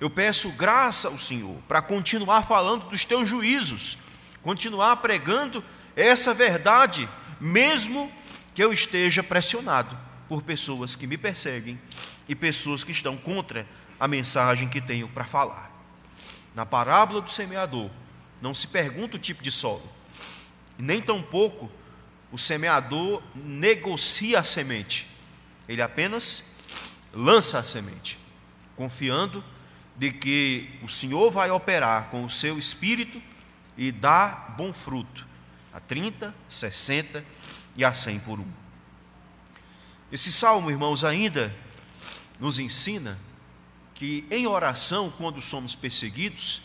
Eu 0.01 0.11
peço 0.11 0.51
graça 0.51 1.09
ao 1.09 1.19
Senhor 1.19 1.57
para 1.69 1.81
continuar 1.81 2.43
falando 2.43 2.89
dos 2.89 3.05
teus 3.05 3.29
juízos, 3.29 3.97
continuar 4.43 4.97
pregando 4.97 5.63
essa 5.97 6.33
verdade, 6.33 7.09
mesmo 7.41 8.11
que 8.55 8.63
eu 8.63 8.73
esteja 8.73 9.23
pressionado 9.23 9.99
por 10.29 10.43
pessoas 10.43 10.97
que 10.97 11.07
me 11.07 11.19
perseguem 11.19 11.81
e 12.29 12.35
pessoas 12.35 12.83
que 12.85 12.93
estão 12.93 13.17
contra 13.17 13.67
a 13.99 14.09
mensagem 14.09 14.69
que 14.69 14.81
tenho 14.81 15.09
para 15.09 15.25
falar. 15.25 15.71
Na 16.55 16.65
parábola 16.67 17.21
do 17.21 17.31
semeador, 17.31 17.91
não 18.41 18.53
se 18.53 18.67
pergunta 18.67 19.17
o 19.17 19.21
tipo 19.21 19.43
de 19.43 19.51
solo, 19.51 19.89
nem 20.79 21.01
tampouco 21.01 21.71
o 22.31 22.39
semeador 22.39 23.23
negocia 23.35 24.41
a 24.41 24.45
semente, 24.45 25.07
ele 25.69 25.83
apenas 25.83 26.43
lança 27.13 27.59
a 27.59 27.65
semente, 27.65 28.19
confiando 28.75 29.45
de 29.97 30.11
que 30.11 30.79
o 30.83 30.89
Senhor 30.89 31.31
vai 31.31 31.51
operar 31.51 32.09
com 32.09 32.25
o 32.25 32.31
seu 32.31 32.59
espírito 32.59 33.23
e 33.77 33.93
dar 33.93 34.55
bom 34.57 34.73
fruto 34.73 35.32
a 35.73 35.81
30, 35.81 36.35
60 36.49 37.25
e 37.77 37.85
a 37.85 37.93
100 37.93 38.21
por 38.21 38.39
um. 38.39 38.47
Esse 40.11 40.31
salmo, 40.31 40.71
irmãos, 40.71 41.05
ainda 41.05 41.55
nos 42.39 42.59
ensina 42.59 43.19
que 43.95 44.27
em 44.31 44.47
oração, 44.47 45.11
quando 45.11 45.41
somos 45.41 45.75
perseguidos, 45.75 46.61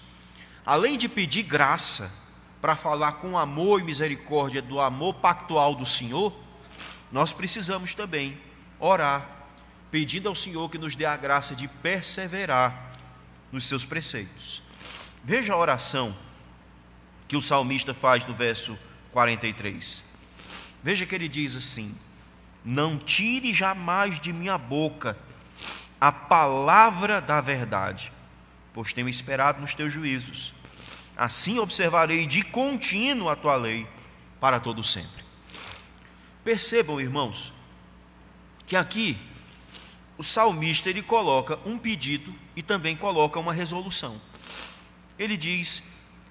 além 0.65 0.97
de 0.97 1.07
pedir 1.07 1.43
graça 1.43 2.11
para 2.59 2.75
falar 2.75 3.13
com 3.13 3.37
amor 3.37 3.79
e 3.79 3.83
misericórdia 3.83 4.61
do 4.61 4.79
amor 4.79 5.13
pactual 5.15 5.75
do 5.75 5.85
Senhor, 5.85 6.33
nós 7.11 7.31
precisamos 7.31 7.95
também 7.95 8.37
orar, 8.79 9.47
pedindo 9.89 10.27
ao 10.27 10.35
Senhor 10.35 10.69
que 10.69 10.77
nos 10.77 10.95
dê 10.95 11.05
a 11.05 11.15
graça 11.15 11.55
de 11.55 11.67
perseverar 11.67 12.97
nos 13.51 13.63
seus 13.63 13.85
preceitos. 13.85 14.61
Veja 15.23 15.53
a 15.53 15.57
oração 15.57 16.15
que 17.27 17.37
o 17.37 17.41
salmista 17.41 17.93
faz 17.93 18.25
no 18.25 18.33
verso 18.33 18.77
43. 19.17 20.03
Veja 20.83 21.03
que 21.03 21.15
ele 21.15 21.27
diz 21.27 21.55
assim: 21.55 21.95
Não 22.63 22.99
tire 22.99 23.51
jamais 23.51 24.19
de 24.19 24.31
minha 24.31 24.59
boca 24.59 25.17
a 25.99 26.11
palavra 26.11 27.19
da 27.19 27.41
verdade, 27.41 28.11
pois 28.75 28.93
tenho 28.93 29.09
esperado 29.09 29.59
nos 29.59 29.73
teus 29.73 29.91
juízos. 29.91 30.53
Assim 31.15 31.57
observarei 31.57 32.27
de 32.27 32.43
contínuo 32.43 33.27
a 33.27 33.35
tua 33.35 33.55
lei 33.55 33.87
para 34.39 34.59
todo 34.59 34.83
sempre. 34.83 35.25
Percebam, 36.43 37.01
irmãos, 37.01 37.51
que 38.67 38.75
aqui 38.75 39.17
o 40.15 40.23
salmista 40.23 40.91
ele 40.91 41.01
coloca 41.01 41.57
um 41.65 41.79
pedido 41.79 42.35
e 42.55 42.61
também 42.61 42.95
coloca 42.95 43.39
uma 43.39 43.51
resolução. 43.51 44.21
Ele 45.17 45.35
diz 45.35 45.81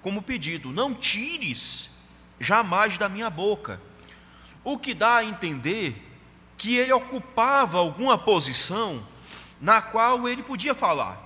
como 0.01 0.21
pedido: 0.21 0.71
Não 0.71 0.95
tires 0.95 1.96
jamais 2.39 2.97
da 2.97 3.09
minha 3.09 3.29
boca. 3.29 3.81
O 4.63 4.77
que 4.77 4.93
dá 4.93 5.17
a 5.17 5.25
entender 5.25 6.03
que 6.57 6.75
ele 6.75 6.91
ocupava 6.91 7.77
alguma 7.77 8.17
posição 8.17 9.05
na 9.61 9.81
qual 9.81 10.27
ele 10.27 10.43
podia 10.43 10.73
falar. 10.73 11.23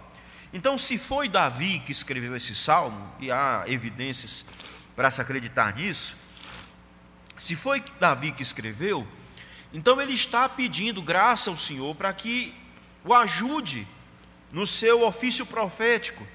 Então, 0.54 0.78
se 0.78 0.98
foi 0.98 1.30
Davi 1.30 1.80
que 1.80 1.92
escreveu 1.92 2.36
esse 2.36 2.54
salmo, 2.54 3.10
e 3.20 3.32
há 3.32 3.64
evidências 3.68 4.46
para 4.96 5.10
se 5.10 5.22
acreditar 5.22 5.76
nisso, 5.76 6.16
se 7.38 7.56
foi 7.56 7.84
Davi 8.00 8.32
que 8.32 8.44
escreveu, 8.44 9.08
então 9.74 10.02
ele 10.02 10.14
está 10.14 10.50
pedindo 10.50 11.02
graça 11.02 11.50
ao 11.50 11.58
Senhor 11.58 11.96
para 11.96 12.14
que 12.14 12.54
o 13.04 13.14
ajude 13.14 13.88
no 14.52 14.68
seu 14.68 15.06
ofício 15.06 15.46
profético, 15.46 16.28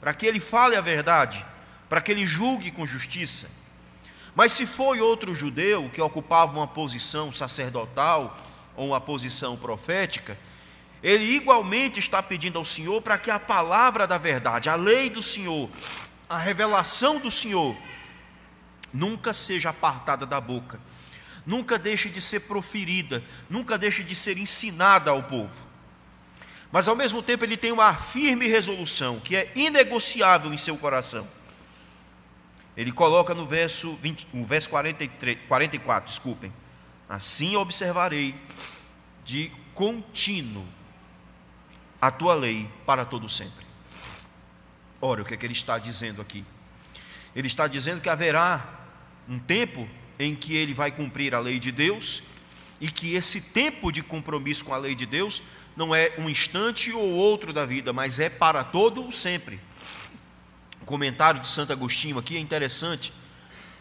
para 0.00 0.12
que 0.12 0.26
ele 0.26 0.40
fale 0.40 0.74
a 0.74 0.80
verdade, 0.80 1.44
para 1.88 2.00
que 2.00 2.10
ele 2.10 2.26
julgue 2.26 2.72
com 2.72 2.84
justiça. 2.84 3.48
Mas 4.36 4.52
se 4.52 4.66
foi 4.66 5.00
outro 5.00 5.34
judeu 5.34 5.88
que 5.88 6.00
ocupava 6.00 6.52
uma 6.52 6.66
posição 6.68 7.32
sacerdotal 7.32 8.36
ou 8.76 8.88
uma 8.88 9.00
posição 9.00 9.56
profética, 9.56 10.38
ele 11.02 11.24
igualmente 11.24 11.98
está 11.98 12.22
pedindo 12.22 12.58
ao 12.58 12.64
Senhor 12.64 13.00
para 13.00 13.16
que 13.16 13.30
a 13.30 13.38
palavra 13.38 14.06
da 14.06 14.18
verdade, 14.18 14.68
a 14.68 14.74
lei 14.74 15.08
do 15.08 15.22
Senhor, 15.22 15.70
a 16.28 16.36
revelação 16.36 17.18
do 17.18 17.30
Senhor, 17.30 17.74
nunca 18.92 19.32
seja 19.32 19.70
apartada 19.70 20.26
da 20.26 20.38
boca, 20.38 20.78
nunca 21.46 21.78
deixe 21.78 22.10
de 22.10 22.20
ser 22.20 22.40
proferida, 22.40 23.24
nunca 23.48 23.78
deixe 23.78 24.04
de 24.04 24.14
ser 24.14 24.36
ensinada 24.36 25.10
ao 25.10 25.22
povo. 25.22 25.64
Mas 26.70 26.88
ao 26.88 26.94
mesmo 26.94 27.22
tempo 27.22 27.42
ele 27.42 27.56
tem 27.56 27.72
uma 27.72 27.94
firme 27.94 28.46
resolução, 28.46 29.18
que 29.18 29.34
é 29.34 29.50
inegociável 29.54 30.52
em 30.52 30.58
seu 30.58 30.76
coração. 30.76 31.26
Ele 32.76 32.92
coloca 32.92 33.34
no 33.34 33.46
verso, 33.46 33.94
20, 33.96 34.28
no 34.32 34.44
verso 34.44 34.68
43, 34.68 35.38
44, 35.48 36.10
desculpem. 36.10 36.52
Assim 37.08 37.56
observarei 37.56 38.34
de 39.24 39.50
contínuo 39.74 40.66
a 42.00 42.10
tua 42.10 42.34
lei 42.34 42.68
para 42.84 43.04
todo 43.04 43.28
sempre. 43.28 43.64
Ora, 45.00 45.22
o 45.22 45.24
que 45.24 45.34
é 45.34 45.36
que 45.36 45.46
ele 45.46 45.52
está 45.52 45.78
dizendo 45.78 46.20
aqui? 46.20 46.44
Ele 47.34 47.46
está 47.46 47.66
dizendo 47.66 48.00
que 48.00 48.08
haverá 48.08 48.86
um 49.28 49.38
tempo 49.38 49.88
em 50.18 50.34
que 50.34 50.54
ele 50.54 50.74
vai 50.74 50.90
cumprir 50.90 51.34
a 51.34 51.40
lei 51.40 51.58
de 51.58 51.70
Deus 51.70 52.22
e 52.80 52.90
que 52.90 53.14
esse 53.14 53.40
tempo 53.40 53.90
de 53.90 54.02
compromisso 54.02 54.64
com 54.64 54.74
a 54.74 54.78
lei 54.78 54.94
de 54.94 55.06
Deus 55.06 55.42
não 55.76 55.94
é 55.94 56.14
um 56.18 56.28
instante 56.28 56.92
ou 56.92 57.12
outro 57.12 57.52
da 57.52 57.66
vida, 57.66 57.92
mas 57.92 58.18
é 58.18 58.28
para 58.28 58.64
todo 58.64 59.06
o 59.06 59.12
sempre. 59.12 59.60
Comentário 60.86 61.40
de 61.40 61.48
Santo 61.48 61.72
Agostinho 61.72 62.16
aqui 62.16 62.36
é 62.36 62.40
interessante, 62.40 63.12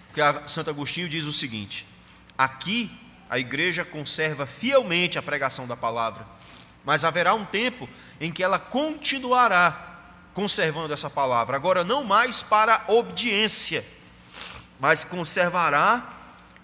porque 0.08 0.22
Santo 0.50 0.72
Agostinho 0.72 1.08
diz 1.08 1.26
o 1.26 1.32
seguinte: 1.32 1.88
aqui 2.36 2.92
a 3.30 3.38
igreja 3.38 3.86
conserva 3.86 4.48
fielmente 4.48 5.18
a 5.18 5.22
pregação 5.22 5.68
da 5.68 5.78
palavra, 5.78 6.26
mas 6.84 7.06
haverá 7.06 7.36
um 7.36 7.46
tempo 7.46 7.88
em 8.20 8.32
que 8.32 8.44
ela 8.44 8.58
continuará 8.58 10.00
conservando 10.34 10.94
essa 10.94 11.10
palavra, 11.10 11.56
agora 11.56 11.84
não 11.84 12.04
mais 12.04 12.42
para 12.42 12.84
obediência, 12.88 13.86
mas 14.80 15.04
conservará 15.04 16.10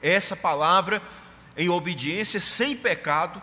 essa 0.01 0.36
palavra 0.36 1.04
em 1.56 1.69
obediência 1.69 2.39
sem 2.39 2.75
pecado, 2.75 3.39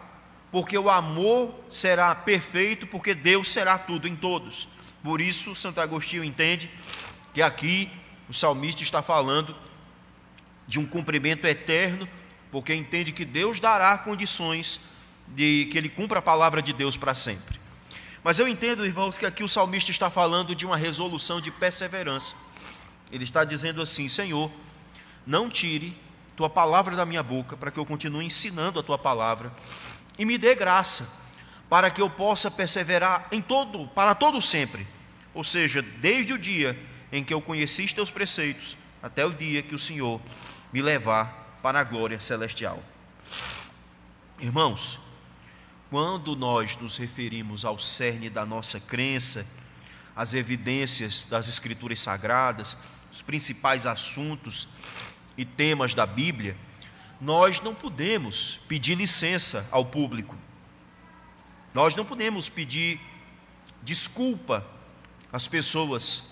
porque 0.51 0.77
o 0.77 0.91
amor 0.91 1.55
será 1.71 2.13
perfeito, 2.13 2.89
porque 2.89 3.15
Deus 3.15 3.49
será 3.53 3.79
tudo 3.79 4.09
em 4.09 4.17
todos. 4.17 4.69
Por 5.03 5.21
isso, 5.21 5.55
Santo 5.55 5.81
Agostinho 5.81 6.25
entende 6.25 6.71
que 7.33 7.43
aqui 7.43 7.91
o 8.29 8.35
salmista 8.35 8.83
está 8.83 9.03
falando 9.03 9.55
de 10.67 10.79
um 10.79 10.87
cumprimento 10.87 11.47
eterno, 11.47 12.09
porque 12.51 12.75
entende 12.75 13.13
que 13.13 13.25
Deus 13.25 13.61
dará 13.61 13.97
condições 13.99 14.81
de 15.29 15.69
que 15.71 15.79
ele 15.79 15.89
cumpra 15.89 16.19
a 16.19 16.23
palavra 16.23 16.61
de 16.61 16.73
Deus 16.73 16.97
para 16.97 17.15
sempre. 17.15 17.59
Mas 18.23 18.39
eu 18.39 18.49
entendo, 18.49 18.85
irmãos, 18.85 19.17
que 19.17 19.25
aqui 19.25 19.43
o 19.43 19.49
salmista 19.49 19.91
está 19.91 20.11
falando 20.11 20.55
de 20.55 20.67
uma 20.67 20.77
resolução 20.77 21.41
de 21.41 21.51
perseverança. 21.51 22.35
Ele 23.11 23.25
está 23.25 23.45
dizendo 23.45 23.81
assim: 23.81 24.09
Senhor, 24.09 24.51
não 25.27 25.49
tire 25.49 25.97
tua 26.37 26.51
palavra 26.51 26.95
da 26.95 27.05
minha 27.05 27.23
boca, 27.23 27.57
para 27.57 27.71
que 27.71 27.79
eu 27.79 27.87
continue 27.87 28.25
ensinando 28.25 28.79
a 28.79 28.83
tua 28.83 28.99
palavra, 28.99 29.53
e 30.19 30.25
me 30.25 30.39
dê 30.39 30.55
graça, 30.55 31.11
para 31.69 31.91
que 31.91 32.01
eu 32.01 32.09
possa 32.09 32.51
perseverar 32.51 33.29
em 33.31 33.43
todo, 33.43 33.87
para 33.89 34.15
todo 34.15 34.41
sempre. 34.41 34.87
Ou 35.35 35.45
seja, 35.45 35.83
desde 35.83 36.33
o 36.33 36.39
dia 36.39 36.79
em 37.13 37.23
que 37.23 37.33
eu 37.33 37.41
conheci 37.41 37.87
teus 37.95 38.11
preceitos, 38.11 38.77
até 39.03 39.25
o 39.25 39.33
dia 39.33 39.63
que 39.63 39.75
o 39.75 39.79
Senhor 39.79 40.21
me 40.73 40.83
levar 40.83 41.59
para 41.63 41.81
a 41.81 41.85
glória 41.85 42.21
celestial. 42.21 42.83
Irmãos, 44.41 44.99
quando 45.91 46.37
nós 46.37 46.77
nos 46.77 46.97
referimos 46.97 47.65
ao 47.65 47.79
cerne 47.79 48.29
da 48.29 48.45
nossa 48.45 48.79
crença, 48.79 49.47
às 50.15 50.35
evidências 50.35 51.25
das 51.25 51.49
Escrituras 51.49 52.01
Sagradas, 52.01 52.77
os 53.11 53.23
principais 53.23 53.87
assuntos 53.87 54.69
e 55.37 55.45
temas 55.45 55.95
da 55.95 56.05
Bíblia, 56.05 56.57
nós 57.21 57.61
não 57.61 57.75
podemos 57.75 58.61
pedir 58.69 58.97
licença 58.97 59.67
ao 59.71 59.85
público. 59.85 60.37
Nós 61.75 61.95
não 61.95 62.05
podemos 62.05 62.49
pedir 62.49 63.01
desculpa 63.83 64.65
às 65.33 65.47
pessoas 65.47 66.25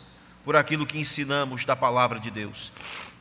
por 0.44 0.56
aquilo 0.56 0.86
que 0.86 0.98
ensinamos 0.98 1.64
da 1.64 1.76
palavra 1.76 2.18
de 2.18 2.30
Deus. 2.30 2.72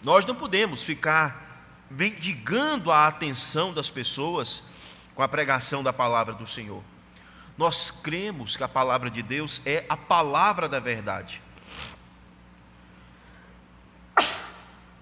Nós 0.03 0.25
não 0.25 0.35
podemos 0.35 0.83
ficar 0.83 1.45
mendigando 1.89 2.91
a 2.91 3.07
atenção 3.07 3.73
das 3.73 3.89
pessoas 3.89 4.63
com 5.13 5.21
a 5.21 5.27
pregação 5.27 5.83
da 5.83 5.93
palavra 5.93 6.33
do 6.33 6.45
Senhor. 6.45 6.83
Nós 7.57 7.89
cremos 7.89 8.57
que 8.57 8.63
a 8.63 8.67
palavra 8.67 9.09
de 9.09 9.21
Deus 9.21 9.61
é 9.65 9.85
a 9.87 9.95
palavra 9.95 10.67
da 10.67 10.79
verdade. 10.79 11.41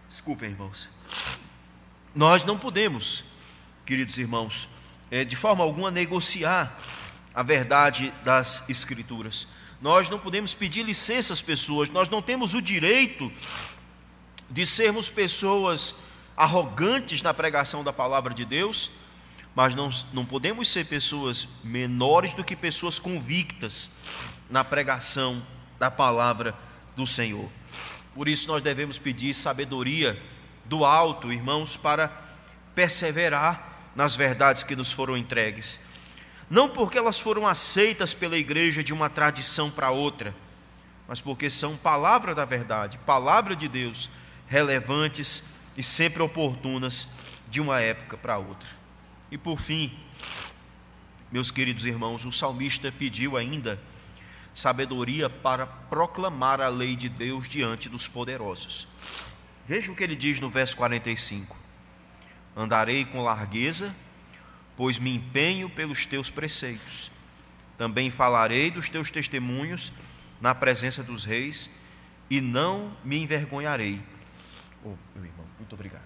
Desculpem, 0.07 0.51
irmãos. 0.51 0.89
Nós 2.13 2.43
não 2.43 2.59
podemos, 2.59 3.23
queridos 3.85 4.19
irmãos, 4.19 4.69
é, 5.09 5.25
de 5.25 5.35
forma 5.35 5.63
alguma 5.63 5.89
negociar 5.89 6.77
a 7.33 7.43
verdade 7.43 8.13
das 8.23 8.67
Escrituras. 8.69 9.47
Nós 9.81 10.09
não 10.09 10.19
podemos 10.19 10.53
pedir 10.53 10.83
licença 10.83 11.33
às 11.33 11.41
pessoas, 11.41 11.89
nós 11.89 12.09
não 12.09 12.21
temos 12.21 12.53
o 12.53 12.61
direito 12.61 13.31
de 14.49 14.65
sermos 14.65 15.09
pessoas 15.09 15.95
arrogantes 16.37 17.21
na 17.21 17.33
pregação 17.33 17.83
da 17.83 17.91
palavra 17.91 18.33
de 18.33 18.45
Deus, 18.45 18.91
mas 19.55 19.75
não, 19.75 19.89
não 20.11 20.25
podemos 20.25 20.69
ser 20.69 20.85
pessoas 20.85 21.47
menores 21.63 22.33
do 22.33 22.43
que 22.43 22.55
pessoas 22.55 22.97
convictas 22.97 23.89
na 24.49 24.63
pregação 24.63 25.45
da 25.79 25.91
palavra 25.91 26.55
do 26.95 27.05
Senhor. 27.05 27.49
Por 28.15 28.27
isso 28.27 28.47
nós 28.47 28.61
devemos 28.61 28.97
pedir 28.97 29.33
sabedoria 29.33 30.21
do 30.65 30.85
alto, 30.85 31.31
irmãos, 31.31 31.75
para 31.75 32.11
perseverar 32.73 33.91
nas 33.95 34.15
verdades 34.15 34.63
que 34.63 34.75
nos 34.75 34.91
foram 34.91 35.17
entregues. 35.17 35.79
Não 36.49 36.69
porque 36.69 36.97
elas 36.97 37.19
foram 37.19 37.47
aceitas 37.47 38.13
pela 38.13 38.37
igreja 38.37 38.83
de 38.83 38.93
uma 38.93 39.09
tradição 39.09 39.69
para 39.69 39.91
outra, 39.91 40.35
mas 41.07 41.21
porque 41.21 41.49
são 41.49 41.75
palavra 41.75 42.33
da 42.33 42.45
verdade, 42.45 42.97
palavra 42.99 43.55
de 43.55 43.67
Deus, 43.67 44.09
relevantes 44.47 45.43
e 45.75 45.83
sempre 45.83 46.21
oportunas 46.21 47.07
de 47.49 47.59
uma 47.59 47.79
época 47.79 48.17
para 48.17 48.37
outra. 48.37 48.69
E 49.31 49.37
por 49.37 49.59
fim, 49.59 49.97
meus 51.31 51.49
queridos 51.49 51.85
irmãos, 51.85 52.25
o 52.25 52.31
salmista 52.31 52.91
pediu 52.91 53.35
ainda 53.35 53.79
sabedoria 54.53 55.29
para 55.29 55.65
proclamar 55.65 56.61
a 56.61 56.67
lei 56.67 56.95
de 56.95 57.09
Deus 57.09 57.49
diante 57.49 57.89
dos 57.89 58.07
poderosos. 58.07 58.87
Veja 59.67 59.91
o 59.91 59.95
que 59.95 60.03
ele 60.03 60.15
diz 60.15 60.39
no 60.39 60.49
verso 60.49 60.77
45: 60.77 61.57
Andarei 62.55 63.05
com 63.05 63.23
largueza, 63.23 63.93
pois 64.75 64.99
me 64.99 65.15
empenho 65.15 65.69
pelos 65.69 66.05
teus 66.05 66.29
preceitos. 66.29 67.11
Também 67.77 68.09
falarei 68.09 68.71
dos 68.71 68.89
teus 68.89 69.09
testemunhos 69.09 69.91
na 70.39 70.53
presença 70.53 71.03
dos 71.03 71.25
reis 71.25 71.69
e 72.29 72.41
não 72.41 72.95
me 73.03 73.17
envergonharei. 73.17 74.01
Oh, 74.83 74.95
meu 75.15 75.25
irmão, 75.25 75.45
muito 75.57 75.73
obrigado. 75.73 76.01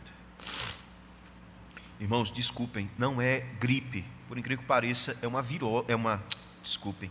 Irmãos, 2.00 2.30
desculpem, 2.30 2.90
não 2.98 3.22
é 3.22 3.40
gripe, 3.60 4.06
por 4.28 4.38
incrível 4.38 4.62
que 4.62 4.68
pareça, 4.68 5.18
é 5.22 5.28
uma 5.28 5.42
virose, 5.42 5.86
é 5.88 5.96
uma, 5.96 6.24
desculpem, 6.62 7.10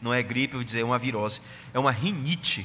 não 0.00 0.14
é 0.14 0.22
gripe, 0.22 0.54
eu 0.54 0.58
vou 0.58 0.64
dizer, 0.64 0.80
é 0.80 0.84
uma 0.84 0.98
virose, 0.98 1.40
é 1.74 1.78
uma 1.78 1.90
rinite. 1.90 2.64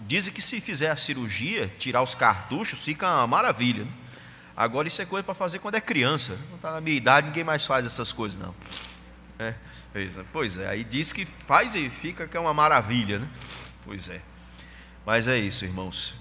Dizem 0.00 0.32
que 0.32 0.40
se 0.40 0.60
fizer 0.60 0.90
a 0.90 0.96
cirurgia, 0.96 1.68
tirar 1.78 2.02
os 2.02 2.14
cartuchos, 2.14 2.78
fica 2.78 3.06
uma 3.06 3.26
maravilha. 3.26 3.86
Agora 4.56 4.86
isso 4.86 5.02
é 5.02 5.04
coisa 5.04 5.24
para 5.24 5.34
fazer 5.34 5.58
quando 5.58 5.74
é 5.74 5.80
criança. 5.80 6.38
Não 6.48 6.56
está 6.56 6.72
na 6.72 6.80
minha 6.80 6.96
idade, 6.96 7.26
ninguém 7.26 7.44
mais 7.44 7.66
faz 7.66 7.84
essas 7.84 8.12
coisas, 8.12 8.38
não. 8.38 8.54
É, 9.38 9.54
pois 10.32 10.58
é, 10.58 10.68
aí 10.68 10.84
diz 10.84 11.12
que 11.12 11.24
faz 11.24 11.74
e 11.74 11.90
fica 11.90 12.28
que 12.28 12.36
é 12.36 12.40
uma 12.40 12.54
maravilha, 12.54 13.18
né? 13.18 13.28
Pois 13.84 14.08
é. 14.08 14.20
Mas 15.04 15.26
é 15.26 15.36
isso, 15.38 15.64
irmãos. 15.64 16.14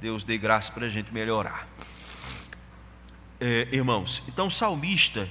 Deus 0.00 0.24
dê 0.24 0.38
graça 0.38 0.70
para 0.72 0.86
a 0.86 0.90
gente 0.90 1.12
melhorar. 1.12 1.66
É, 3.40 3.66
irmãos, 3.72 4.22
então 4.28 4.46
o 4.46 4.50
salmista, 4.50 5.28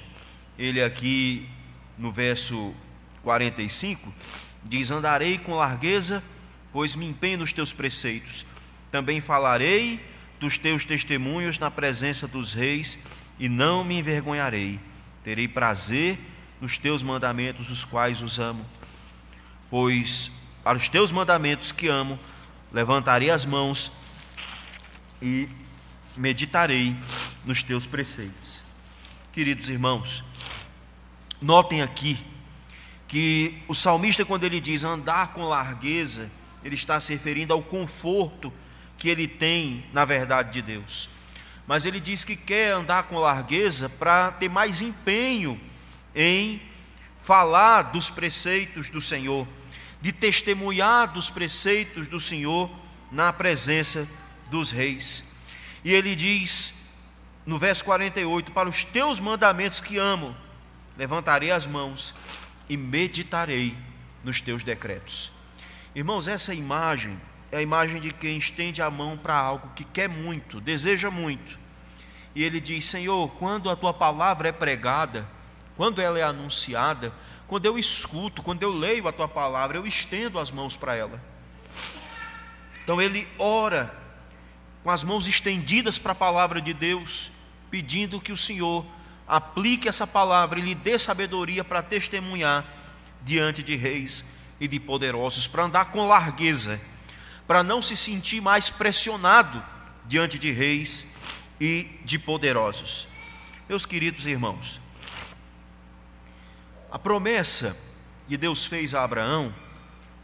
ele 0.58 0.82
aqui 0.82 1.48
no 1.98 2.12
verso 2.12 2.74
45, 3.24 4.12
diz: 4.64 4.90
Andarei 4.90 5.38
com 5.38 5.54
largueza, 5.54 6.24
pois 6.74 6.96
me 6.96 7.06
empenho 7.06 7.40
nos 7.40 7.54
teus 7.54 7.74
preceitos. 7.74 8.46
Também 8.92 9.22
falarei 9.22 10.04
dos 10.40 10.58
teus 10.58 10.86
testemunhos 10.86 11.60
na 11.60 11.70
presença 11.70 12.28
dos 12.28 12.54
reis, 12.54 12.98
e 13.38 13.48
não 13.50 13.84
me 13.84 14.00
envergonharei. 14.00 14.80
Terei 15.24 15.48
prazer 15.48 16.20
nos 16.60 16.78
teus 16.78 17.04
mandamentos, 17.04 17.70
os 17.70 17.86
quais 17.86 18.22
os 18.22 18.40
amo. 18.40 18.66
Pois 19.70 20.32
para 20.64 20.78
os 20.78 20.90
teus 20.90 21.12
mandamentos 21.12 21.72
que 21.72 21.88
amo, 21.88 22.20
levantarei 22.72 23.32
as 23.32 23.46
mãos 23.46 23.92
e 25.22 25.48
meditarei 26.16 26.96
nos 27.46 27.64
teus 27.64 27.88
preceitos. 27.88 28.64
Queridos 29.32 29.70
irmãos, 29.70 30.24
notem 31.42 31.82
aqui 31.82 32.24
que 33.08 33.64
o 33.68 33.74
salmista, 33.74 34.24
quando 34.24 34.44
ele 34.44 34.60
diz 34.60 34.84
andar 34.84 35.34
com 35.34 35.44
largueza, 35.44 36.30
ele 36.64 36.76
está 36.76 37.00
se 37.00 37.14
referindo 37.14 37.54
ao 37.54 37.64
conforto 37.64 38.54
que 39.00 39.10
ele 39.10 39.28
tem 39.28 39.86
na 39.94 40.06
verdade 40.06 40.52
de 40.52 40.62
Deus. 40.62 41.10
Mas 41.66 41.86
ele 41.86 42.00
diz 42.00 42.24
que 42.24 42.36
quer 42.36 42.74
andar 42.74 43.04
com 43.04 43.18
largueza 43.18 43.88
para 43.88 44.32
ter 44.32 44.50
mais 44.50 44.82
empenho 44.82 45.60
em 46.14 46.62
falar 47.22 47.84
dos 47.84 48.10
preceitos 48.10 48.90
do 48.90 49.00
Senhor, 49.00 49.48
de 50.02 50.12
testemunhar 50.12 51.14
dos 51.14 51.30
preceitos 51.30 52.08
do 52.08 52.20
Senhor 52.20 52.70
na 53.12 53.32
presença 53.32 54.08
dos 54.50 54.72
reis. 54.72 55.24
E 55.84 55.94
ele 55.94 56.16
diz 56.16 56.74
no 57.46 57.58
verso 57.58 57.86
48: 57.86 58.52
Para 58.52 58.68
os 58.68 58.84
teus 58.84 59.20
mandamentos 59.20 59.80
que 59.80 59.98
amo, 59.98 60.36
levantarei 60.98 61.52
as 61.52 61.66
mãos 61.66 62.14
e 62.68 62.76
meditarei 62.76 63.78
nos 64.24 64.42
teus 64.42 64.64
decretos. 64.64 65.32
Irmãos, 65.96 66.28
essa 66.28 66.54
imagem 66.54 67.20
é 67.52 67.58
a 67.58 67.62
imagem 67.62 68.00
de 68.00 68.12
quem 68.12 68.38
estende 68.38 68.82
a 68.82 68.90
mão 68.90 69.18
para 69.18 69.36
algo 69.36 69.72
que 69.76 69.84
quer 69.84 70.08
muito, 70.08 70.62
deseja 70.62 71.10
muito. 71.10 71.58
E 72.36 72.44
ele 72.44 72.60
diz: 72.60 72.86
Senhor, 72.86 73.30
quando 73.32 73.70
a 73.70 73.76
tua 73.76 73.94
palavra 73.94 74.50
é 74.50 74.52
pregada, 74.52 75.28
quando 75.76 76.02
ela 76.02 76.20
é 76.20 76.24
anunciada, 76.24 77.14
quando 77.48 77.66
eu 77.66 77.80
escuto, 77.80 78.44
quando 78.44 78.62
eu 78.62 78.72
leio 78.72 79.08
a 79.08 79.12
tua 79.12 79.28
palavra, 79.28 79.78
eu 79.78 79.88
estendo 79.88 80.38
as 80.38 80.52
mãos 80.52 80.78
para 80.78 80.96
ela. 80.96 81.22
Então 82.84 83.02
ele 83.02 83.28
ora 83.38 83.94
com 84.84 84.92
as 84.92 85.04
mãos 85.04 85.28
estendidas 85.28 85.98
para 85.98 86.12
a 86.12 86.16
palavra 86.16 86.62
de 86.62 86.74
Deus, 86.74 87.32
pedindo 87.70 88.22
que 88.22 88.32
o 88.32 88.38
Senhor 88.38 88.86
aplique 89.28 89.88
essa 89.88 90.08
palavra 90.08 90.60
e 90.60 90.62
lhe 90.62 90.76
dê 90.76 90.98
sabedoria 90.98 91.64
para 91.64 91.84
testemunhar 91.84 92.66
diante 93.24 93.62
de 93.62 93.76
reis 93.76 94.24
e 94.60 94.68
de 94.68 94.80
poderosos, 94.80 95.48
para 95.48 95.64
andar 95.64 95.86
com 95.86 96.08
largueza, 96.08 96.80
para 97.50 97.64
não 97.64 97.82
se 97.82 97.96
sentir 97.96 98.40
mais 98.40 98.70
pressionado 98.70 99.66
diante 100.06 100.38
de 100.38 100.52
reis 100.52 101.08
e 101.60 101.88
de 102.06 102.20
poderosos. 102.20 103.08
Meus 103.68 103.88
queridos 103.88 104.28
irmãos, 104.28 104.80
a 106.92 107.00
promessa 107.00 107.76
que 108.28 108.38
Deus 108.38 108.68
fez 108.68 108.94
a 108.94 109.04
Abraão 109.04 109.52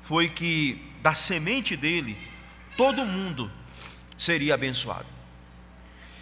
foi 0.03 0.29
que 0.29 0.79
da 1.01 1.15
semente 1.15 1.75
dele 1.75 2.15
todo 2.77 3.07
mundo 3.07 3.51
seria 4.15 4.53
abençoado. 4.53 5.07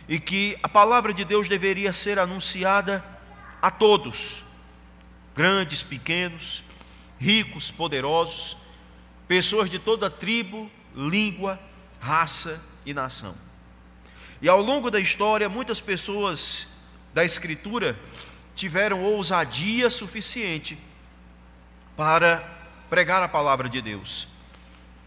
E 0.07 0.21
que 0.21 0.57
a 0.63 0.69
palavra 0.69 1.13
de 1.13 1.25
Deus 1.25 1.49
deveria 1.49 1.91
ser 1.91 2.17
anunciada 2.17 3.03
a 3.61 3.69
todos, 3.69 4.41
grandes, 5.35 5.83
pequenos, 5.83 6.63
ricos, 7.19 7.71
poderosos, 7.71 8.55
pessoas 9.27 9.69
de 9.69 9.79
toda 9.79 10.09
tribo, 10.09 10.71
língua, 10.95 11.59
raça 11.99 12.61
e 12.85 12.93
nação. 12.93 13.35
E 14.41 14.49
ao 14.49 14.61
longo 14.61 14.91
da 14.91 14.99
história, 14.99 15.47
muitas 15.47 15.79
pessoas 15.79 16.67
da 17.13 17.23
Escritura 17.23 17.97
tiveram 18.55 19.03
ousadia 19.03 19.89
suficiente 19.89 20.77
para 21.95 22.43
pregar 22.89 23.23
a 23.23 23.27
palavra 23.27 23.69
de 23.69 23.81
Deus. 23.81 24.27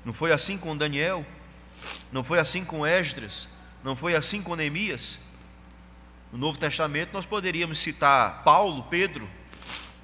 Não 0.05 0.13
foi 0.13 0.33
assim 0.33 0.57
com 0.57 0.77
Daniel, 0.77 1.27
não 2.11 2.25
foi 2.25 2.39
assim 2.39 2.65
com 2.65 2.87
Esdras, 2.87 3.49
não 3.83 3.95
foi 3.95 4.15
assim 4.15 4.43
com 4.43 4.57
Neemias. 4.57 5.19
No 6.33 6.39
Novo 6.39 6.59
Testamento 6.59 7.13
nós 7.13 7.27
poderíamos 7.27 7.79
citar 7.79 8.43
Paulo, 8.43 8.85
Pedro, 8.85 9.29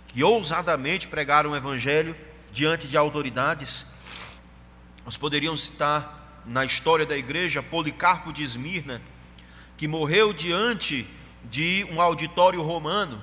que 0.08 0.22
ousadamente 0.22 1.08
pregaram 1.08 1.50
o 1.50 1.56
evangelho 1.56 2.16
diante 2.52 2.86
de 2.86 2.96
autoridades. 2.96 3.86
Nós 5.04 5.16
poderíamos 5.16 5.64
citar 5.64 6.42
na 6.46 6.64
história 6.64 7.04
da 7.04 7.16
igreja 7.16 7.62
Policarpo 7.62 8.32
de 8.32 8.42
Esmirna, 8.42 9.02
que 9.76 9.88
morreu 9.88 10.32
diante 10.32 11.06
de 11.44 11.86
um 11.90 12.00
auditório 12.00 12.62
romano, 12.62 13.22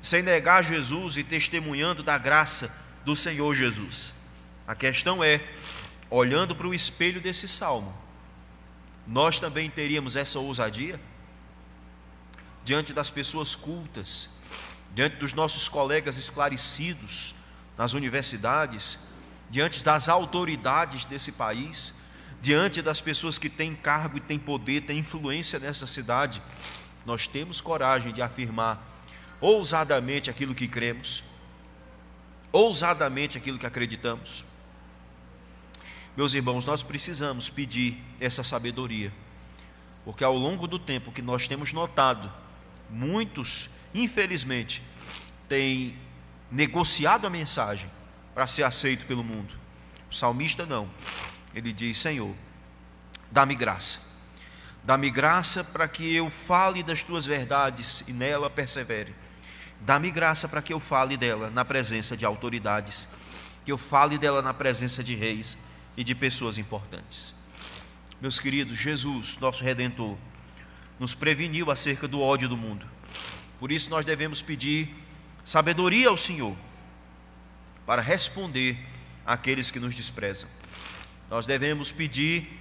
sem 0.00 0.22
negar 0.22 0.64
Jesus 0.64 1.16
e 1.16 1.24
testemunhando 1.24 2.02
da 2.02 2.16
graça 2.16 2.74
do 3.04 3.14
Senhor 3.14 3.54
Jesus. 3.54 4.12
A 4.66 4.74
questão 4.74 5.22
é, 5.22 5.46
olhando 6.08 6.54
para 6.54 6.66
o 6.66 6.74
espelho 6.74 7.20
desse 7.20 7.46
salmo, 7.46 7.94
nós 9.06 9.38
também 9.38 9.68
teríamos 9.68 10.16
essa 10.16 10.38
ousadia? 10.38 11.00
Diante 12.64 12.92
das 12.92 13.10
pessoas 13.10 13.54
cultas, 13.54 14.30
diante 14.94 15.16
dos 15.16 15.32
nossos 15.32 15.68
colegas 15.68 16.16
esclarecidos 16.16 17.34
nas 17.76 17.92
universidades, 17.92 18.98
diante 19.52 19.84
das 19.84 20.08
autoridades 20.08 21.04
desse 21.04 21.30
país, 21.30 21.92
diante 22.40 22.80
das 22.80 23.02
pessoas 23.02 23.36
que 23.36 23.50
têm 23.50 23.74
cargo 23.74 24.16
e 24.16 24.20
têm 24.20 24.38
poder, 24.38 24.80
têm 24.80 25.00
influência 25.00 25.58
nessa 25.58 25.86
cidade, 25.86 26.40
nós 27.04 27.26
temos 27.26 27.60
coragem 27.60 28.14
de 28.14 28.22
afirmar 28.22 28.82
ousadamente 29.42 30.30
aquilo 30.30 30.54
que 30.54 30.66
cremos, 30.66 31.22
ousadamente 32.50 33.36
aquilo 33.36 33.58
que 33.58 33.66
acreditamos. 33.66 34.42
Meus 36.16 36.32
irmãos, 36.32 36.64
nós 36.64 36.82
precisamos 36.82 37.50
pedir 37.50 38.02
essa 38.18 38.42
sabedoria, 38.42 39.12
porque 40.02 40.24
ao 40.24 40.34
longo 40.34 40.66
do 40.66 40.78
tempo 40.78 41.12
que 41.12 41.20
nós 41.20 41.46
temos 41.46 41.74
notado, 41.74 42.32
muitos, 42.88 43.68
infelizmente, 43.94 44.82
têm 45.46 45.94
negociado 46.50 47.26
a 47.26 47.30
mensagem 47.30 47.90
para 48.34 48.46
ser 48.46 48.62
aceito 48.62 49.06
pelo 49.06 49.24
mundo. 49.24 49.54
O 50.10 50.14
salmista 50.14 50.66
não. 50.66 50.90
Ele 51.54 51.72
diz: 51.72 51.98
Senhor, 51.98 52.34
dá-me 53.30 53.54
graça 53.54 54.12
Dá-me 54.84 55.10
graça 55.10 55.62
para 55.62 55.86
que 55.86 56.12
eu 56.14 56.28
fale 56.28 56.82
das 56.82 57.04
tuas 57.04 57.24
verdades 57.24 58.02
e 58.08 58.12
nela 58.12 58.50
persevere. 58.50 59.14
Dá-me 59.80 60.10
graça 60.10 60.48
para 60.48 60.60
que 60.60 60.72
eu 60.72 60.80
fale 60.80 61.16
dela 61.16 61.50
na 61.50 61.64
presença 61.64 62.16
de 62.16 62.24
autoridades, 62.24 63.06
que 63.64 63.70
eu 63.70 63.78
fale 63.78 64.18
dela 64.18 64.42
na 64.42 64.52
presença 64.52 65.02
de 65.02 65.14
reis 65.14 65.56
e 65.96 66.02
de 66.02 66.16
pessoas 66.16 66.58
importantes. 66.58 67.32
Meus 68.20 68.40
queridos, 68.40 68.76
Jesus, 68.76 69.38
nosso 69.38 69.62
redentor, 69.62 70.16
nos 70.98 71.14
preveniu 71.14 71.70
acerca 71.70 72.08
do 72.08 72.20
ódio 72.20 72.48
do 72.48 72.56
mundo. 72.56 72.84
Por 73.60 73.70
isso 73.70 73.88
nós 73.88 74.04
devemos 74.04 74.42
pedir 74.42 74.92
sabedoria 75.44 76.08
ao 76.08 76.16
Senhor 76.16 76.56
para 77.86 78.02
responder 78.02 78.78
àqueles 79.24 79.70
que 79.70 79.80
nos 79.80 79.94
desprezam. 79.94 80.48
Nós 81.30 81.46
devemos 81.46 81.90
pedir 81.92 82.60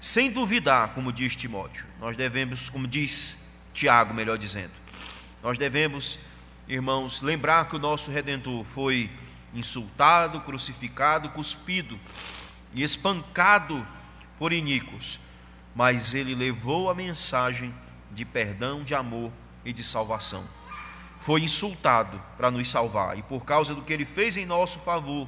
sem 0.00 0.30
duvidar, 0.30 0.92
como 0.92 1.12
diz 1.12 1.34
Timóteo. 1.34 1.86
Nós 1.98 2.16
devemos, 2.16 2.68
como 2.68 2.86
diz 2.86 3.38
Tiago, 3.72 4.12
melhor 4.12 4.36
dizendo. 4.36 4.72
Nós 5.42 5.56
devemos, 5.56 6.18
irmãos, 6.68 7.20
lembrar 7.20 7.68
que 7.68 7.76
o 7.76 7.78
nosso 7.78 8.10
redentor 8.10 8.64
foi 8.64 9.10
insultado, 9.54 10.40
crucificado, 10.40 11.30
cuspido 11.30 11.98
e 12.74 12.82
espancado 12.82 13.86
por 14.38 14.52
iníquos, 14.52 15.20
mas 15.74 16.12
ele 16.12 16.34
levou 16.34 16.90
a 16.90 16.94
mensagem 16.94 17.74
de 18.10 18.24
perdão, 18.24 18.84
de 18.84 18.94
amor 18.94 19.32
e 19.64 19.72
de 19.72 19.82
salvação. 19.82 20.44
Foi 21.24 21.40
insultado 21.40 22.20
para 22.36 22.50
nos 22.50 22.68
salvar, 22.68 23.18
e 23.18 23.22
por 23.22 23.46
causa 23.46 23.74
do 23.74 23.80
que 23.80 23.94
ele 23.94 24.04
fez 24.04 24.36
em 24.36 24.44
nosso 24.44 24.78
favor, 24.78 25.26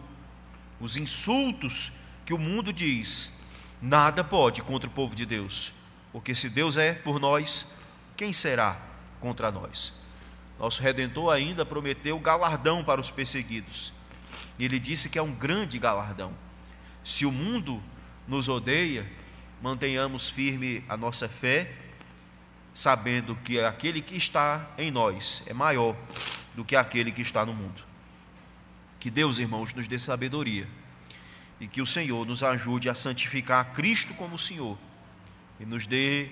os 0.79 0.99
insultos 0.99 1.91
que 2.27 2.35
o 2.35 2.39
mundo 2.39 2.71
diz, 2.71 3.33
nada 3.81 4.23
pode 4.23 4.61
contra 4.61 4.91
o 4.91 4.93
povo 4.93 5.15
de 5.15 5.25
Deus, 5.25 5.73
porque 6.13 6.35
se 6.35 6.51
Deus 6.51 6.77
é 6.77 6.93
por 6.93 7.19
nós, 7.19 7.67
quem 8.15 8.31
será 8.31 8.77
contra 9.23 9.51
nós? 9.51 9.95
Nosso 10.61 10.83
redentor 10.83 11.33
ainda 11.33 11.65
prometeu 11.65 12.19
galardão 12.19 12.85
para 12.85 13.01
os 13.01 13.11
perseguidos. 13.11 13.91
E 14.59 14.67
ele 14.67 14.79
disse 14.79 15.09
que 15.09 15.19
é 15.19 15.23
um 15.23 15.33
grande 15.33 15.79
galardão. 15.79 16.35
Se 17.03 17.25
o 17.25 17.33
mundo 17.33 17.83
nos 18.29 18.51
odeia, 18.51 19.11
mantenhamos 19.63 20.29
firme 20.29 20.85
a 20.91 20.95
nossa 20.95 21.27
fé, 21.27 21.73
sabendo 22.77 23.35
que 23.37 23.59
aquele 23.59 24.03
que 24.03 24.15
está 24.15 24.69
em 24.77 24.91
nós 24.91 25.43
é 25.47 25.55
maior 25.55 25.97
do 26.55 26.62
que 26.62 26.77
aquele 26.77 27.11
que 27.11 27.23
está 27.23 27.47
no 27.47 27.55
mundo. 27.55 27.83
Que 29.01 29.11
Deus, 29.11 29.39
irmãos, 29.39 29.73
nos 29.73 29.89
dê 29.89 29.99
sabedoria 29.99 30.69
e 31.59 31.67
que 31.67 31.81
o 31.81 31.87
Senhor 31.87 32.27
nos 32.27 32.43
ajude 32.43 32.91
a 32.91 32.95
santificar 32.95 33.73
Cristo 33.73 34.12
como 34.12 34.39
Senhor 34.39 34.77
e 35.59 35.65
nos 35.65 35.87
dê 35.87 36.29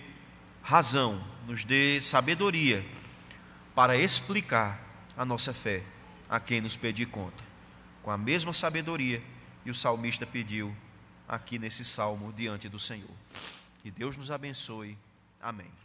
razão, 0.62 1.24
nos 1.46 1.64
dê 1.64 1.98
sabedoria 2.02 2.84
para 3.74 3.96
explicar 3.96 4.78
a 5.16 5.24
nossa 5.24 5.54
fé 5.54 5.82
a 6.28 6.38
quem 6.38 6.60
nos 6.60 6.76
pedir 6.76 7.06
conta. 7.06 7.42
Com 8.02 8.10
a 8.10 8.18
mesma 8.18 8.52
sabedoria 8.52 9.22
e 9.64 9.70
o 9.70 9.74
salmista 9.74 10.26
pediu 10.26 10.76
aqui 11.26 11.58
nesse 11.58 11.86
salmo 11.86 12.34
diante 12.34 12.68
do 12.68 12.78
Senhor. 12.78 13.16
Que 13.82 13.90
Deus 13.90 14.14
nos 14.14 14.30
abençoe. 14.30 14.98
Amém. 15.40 15.83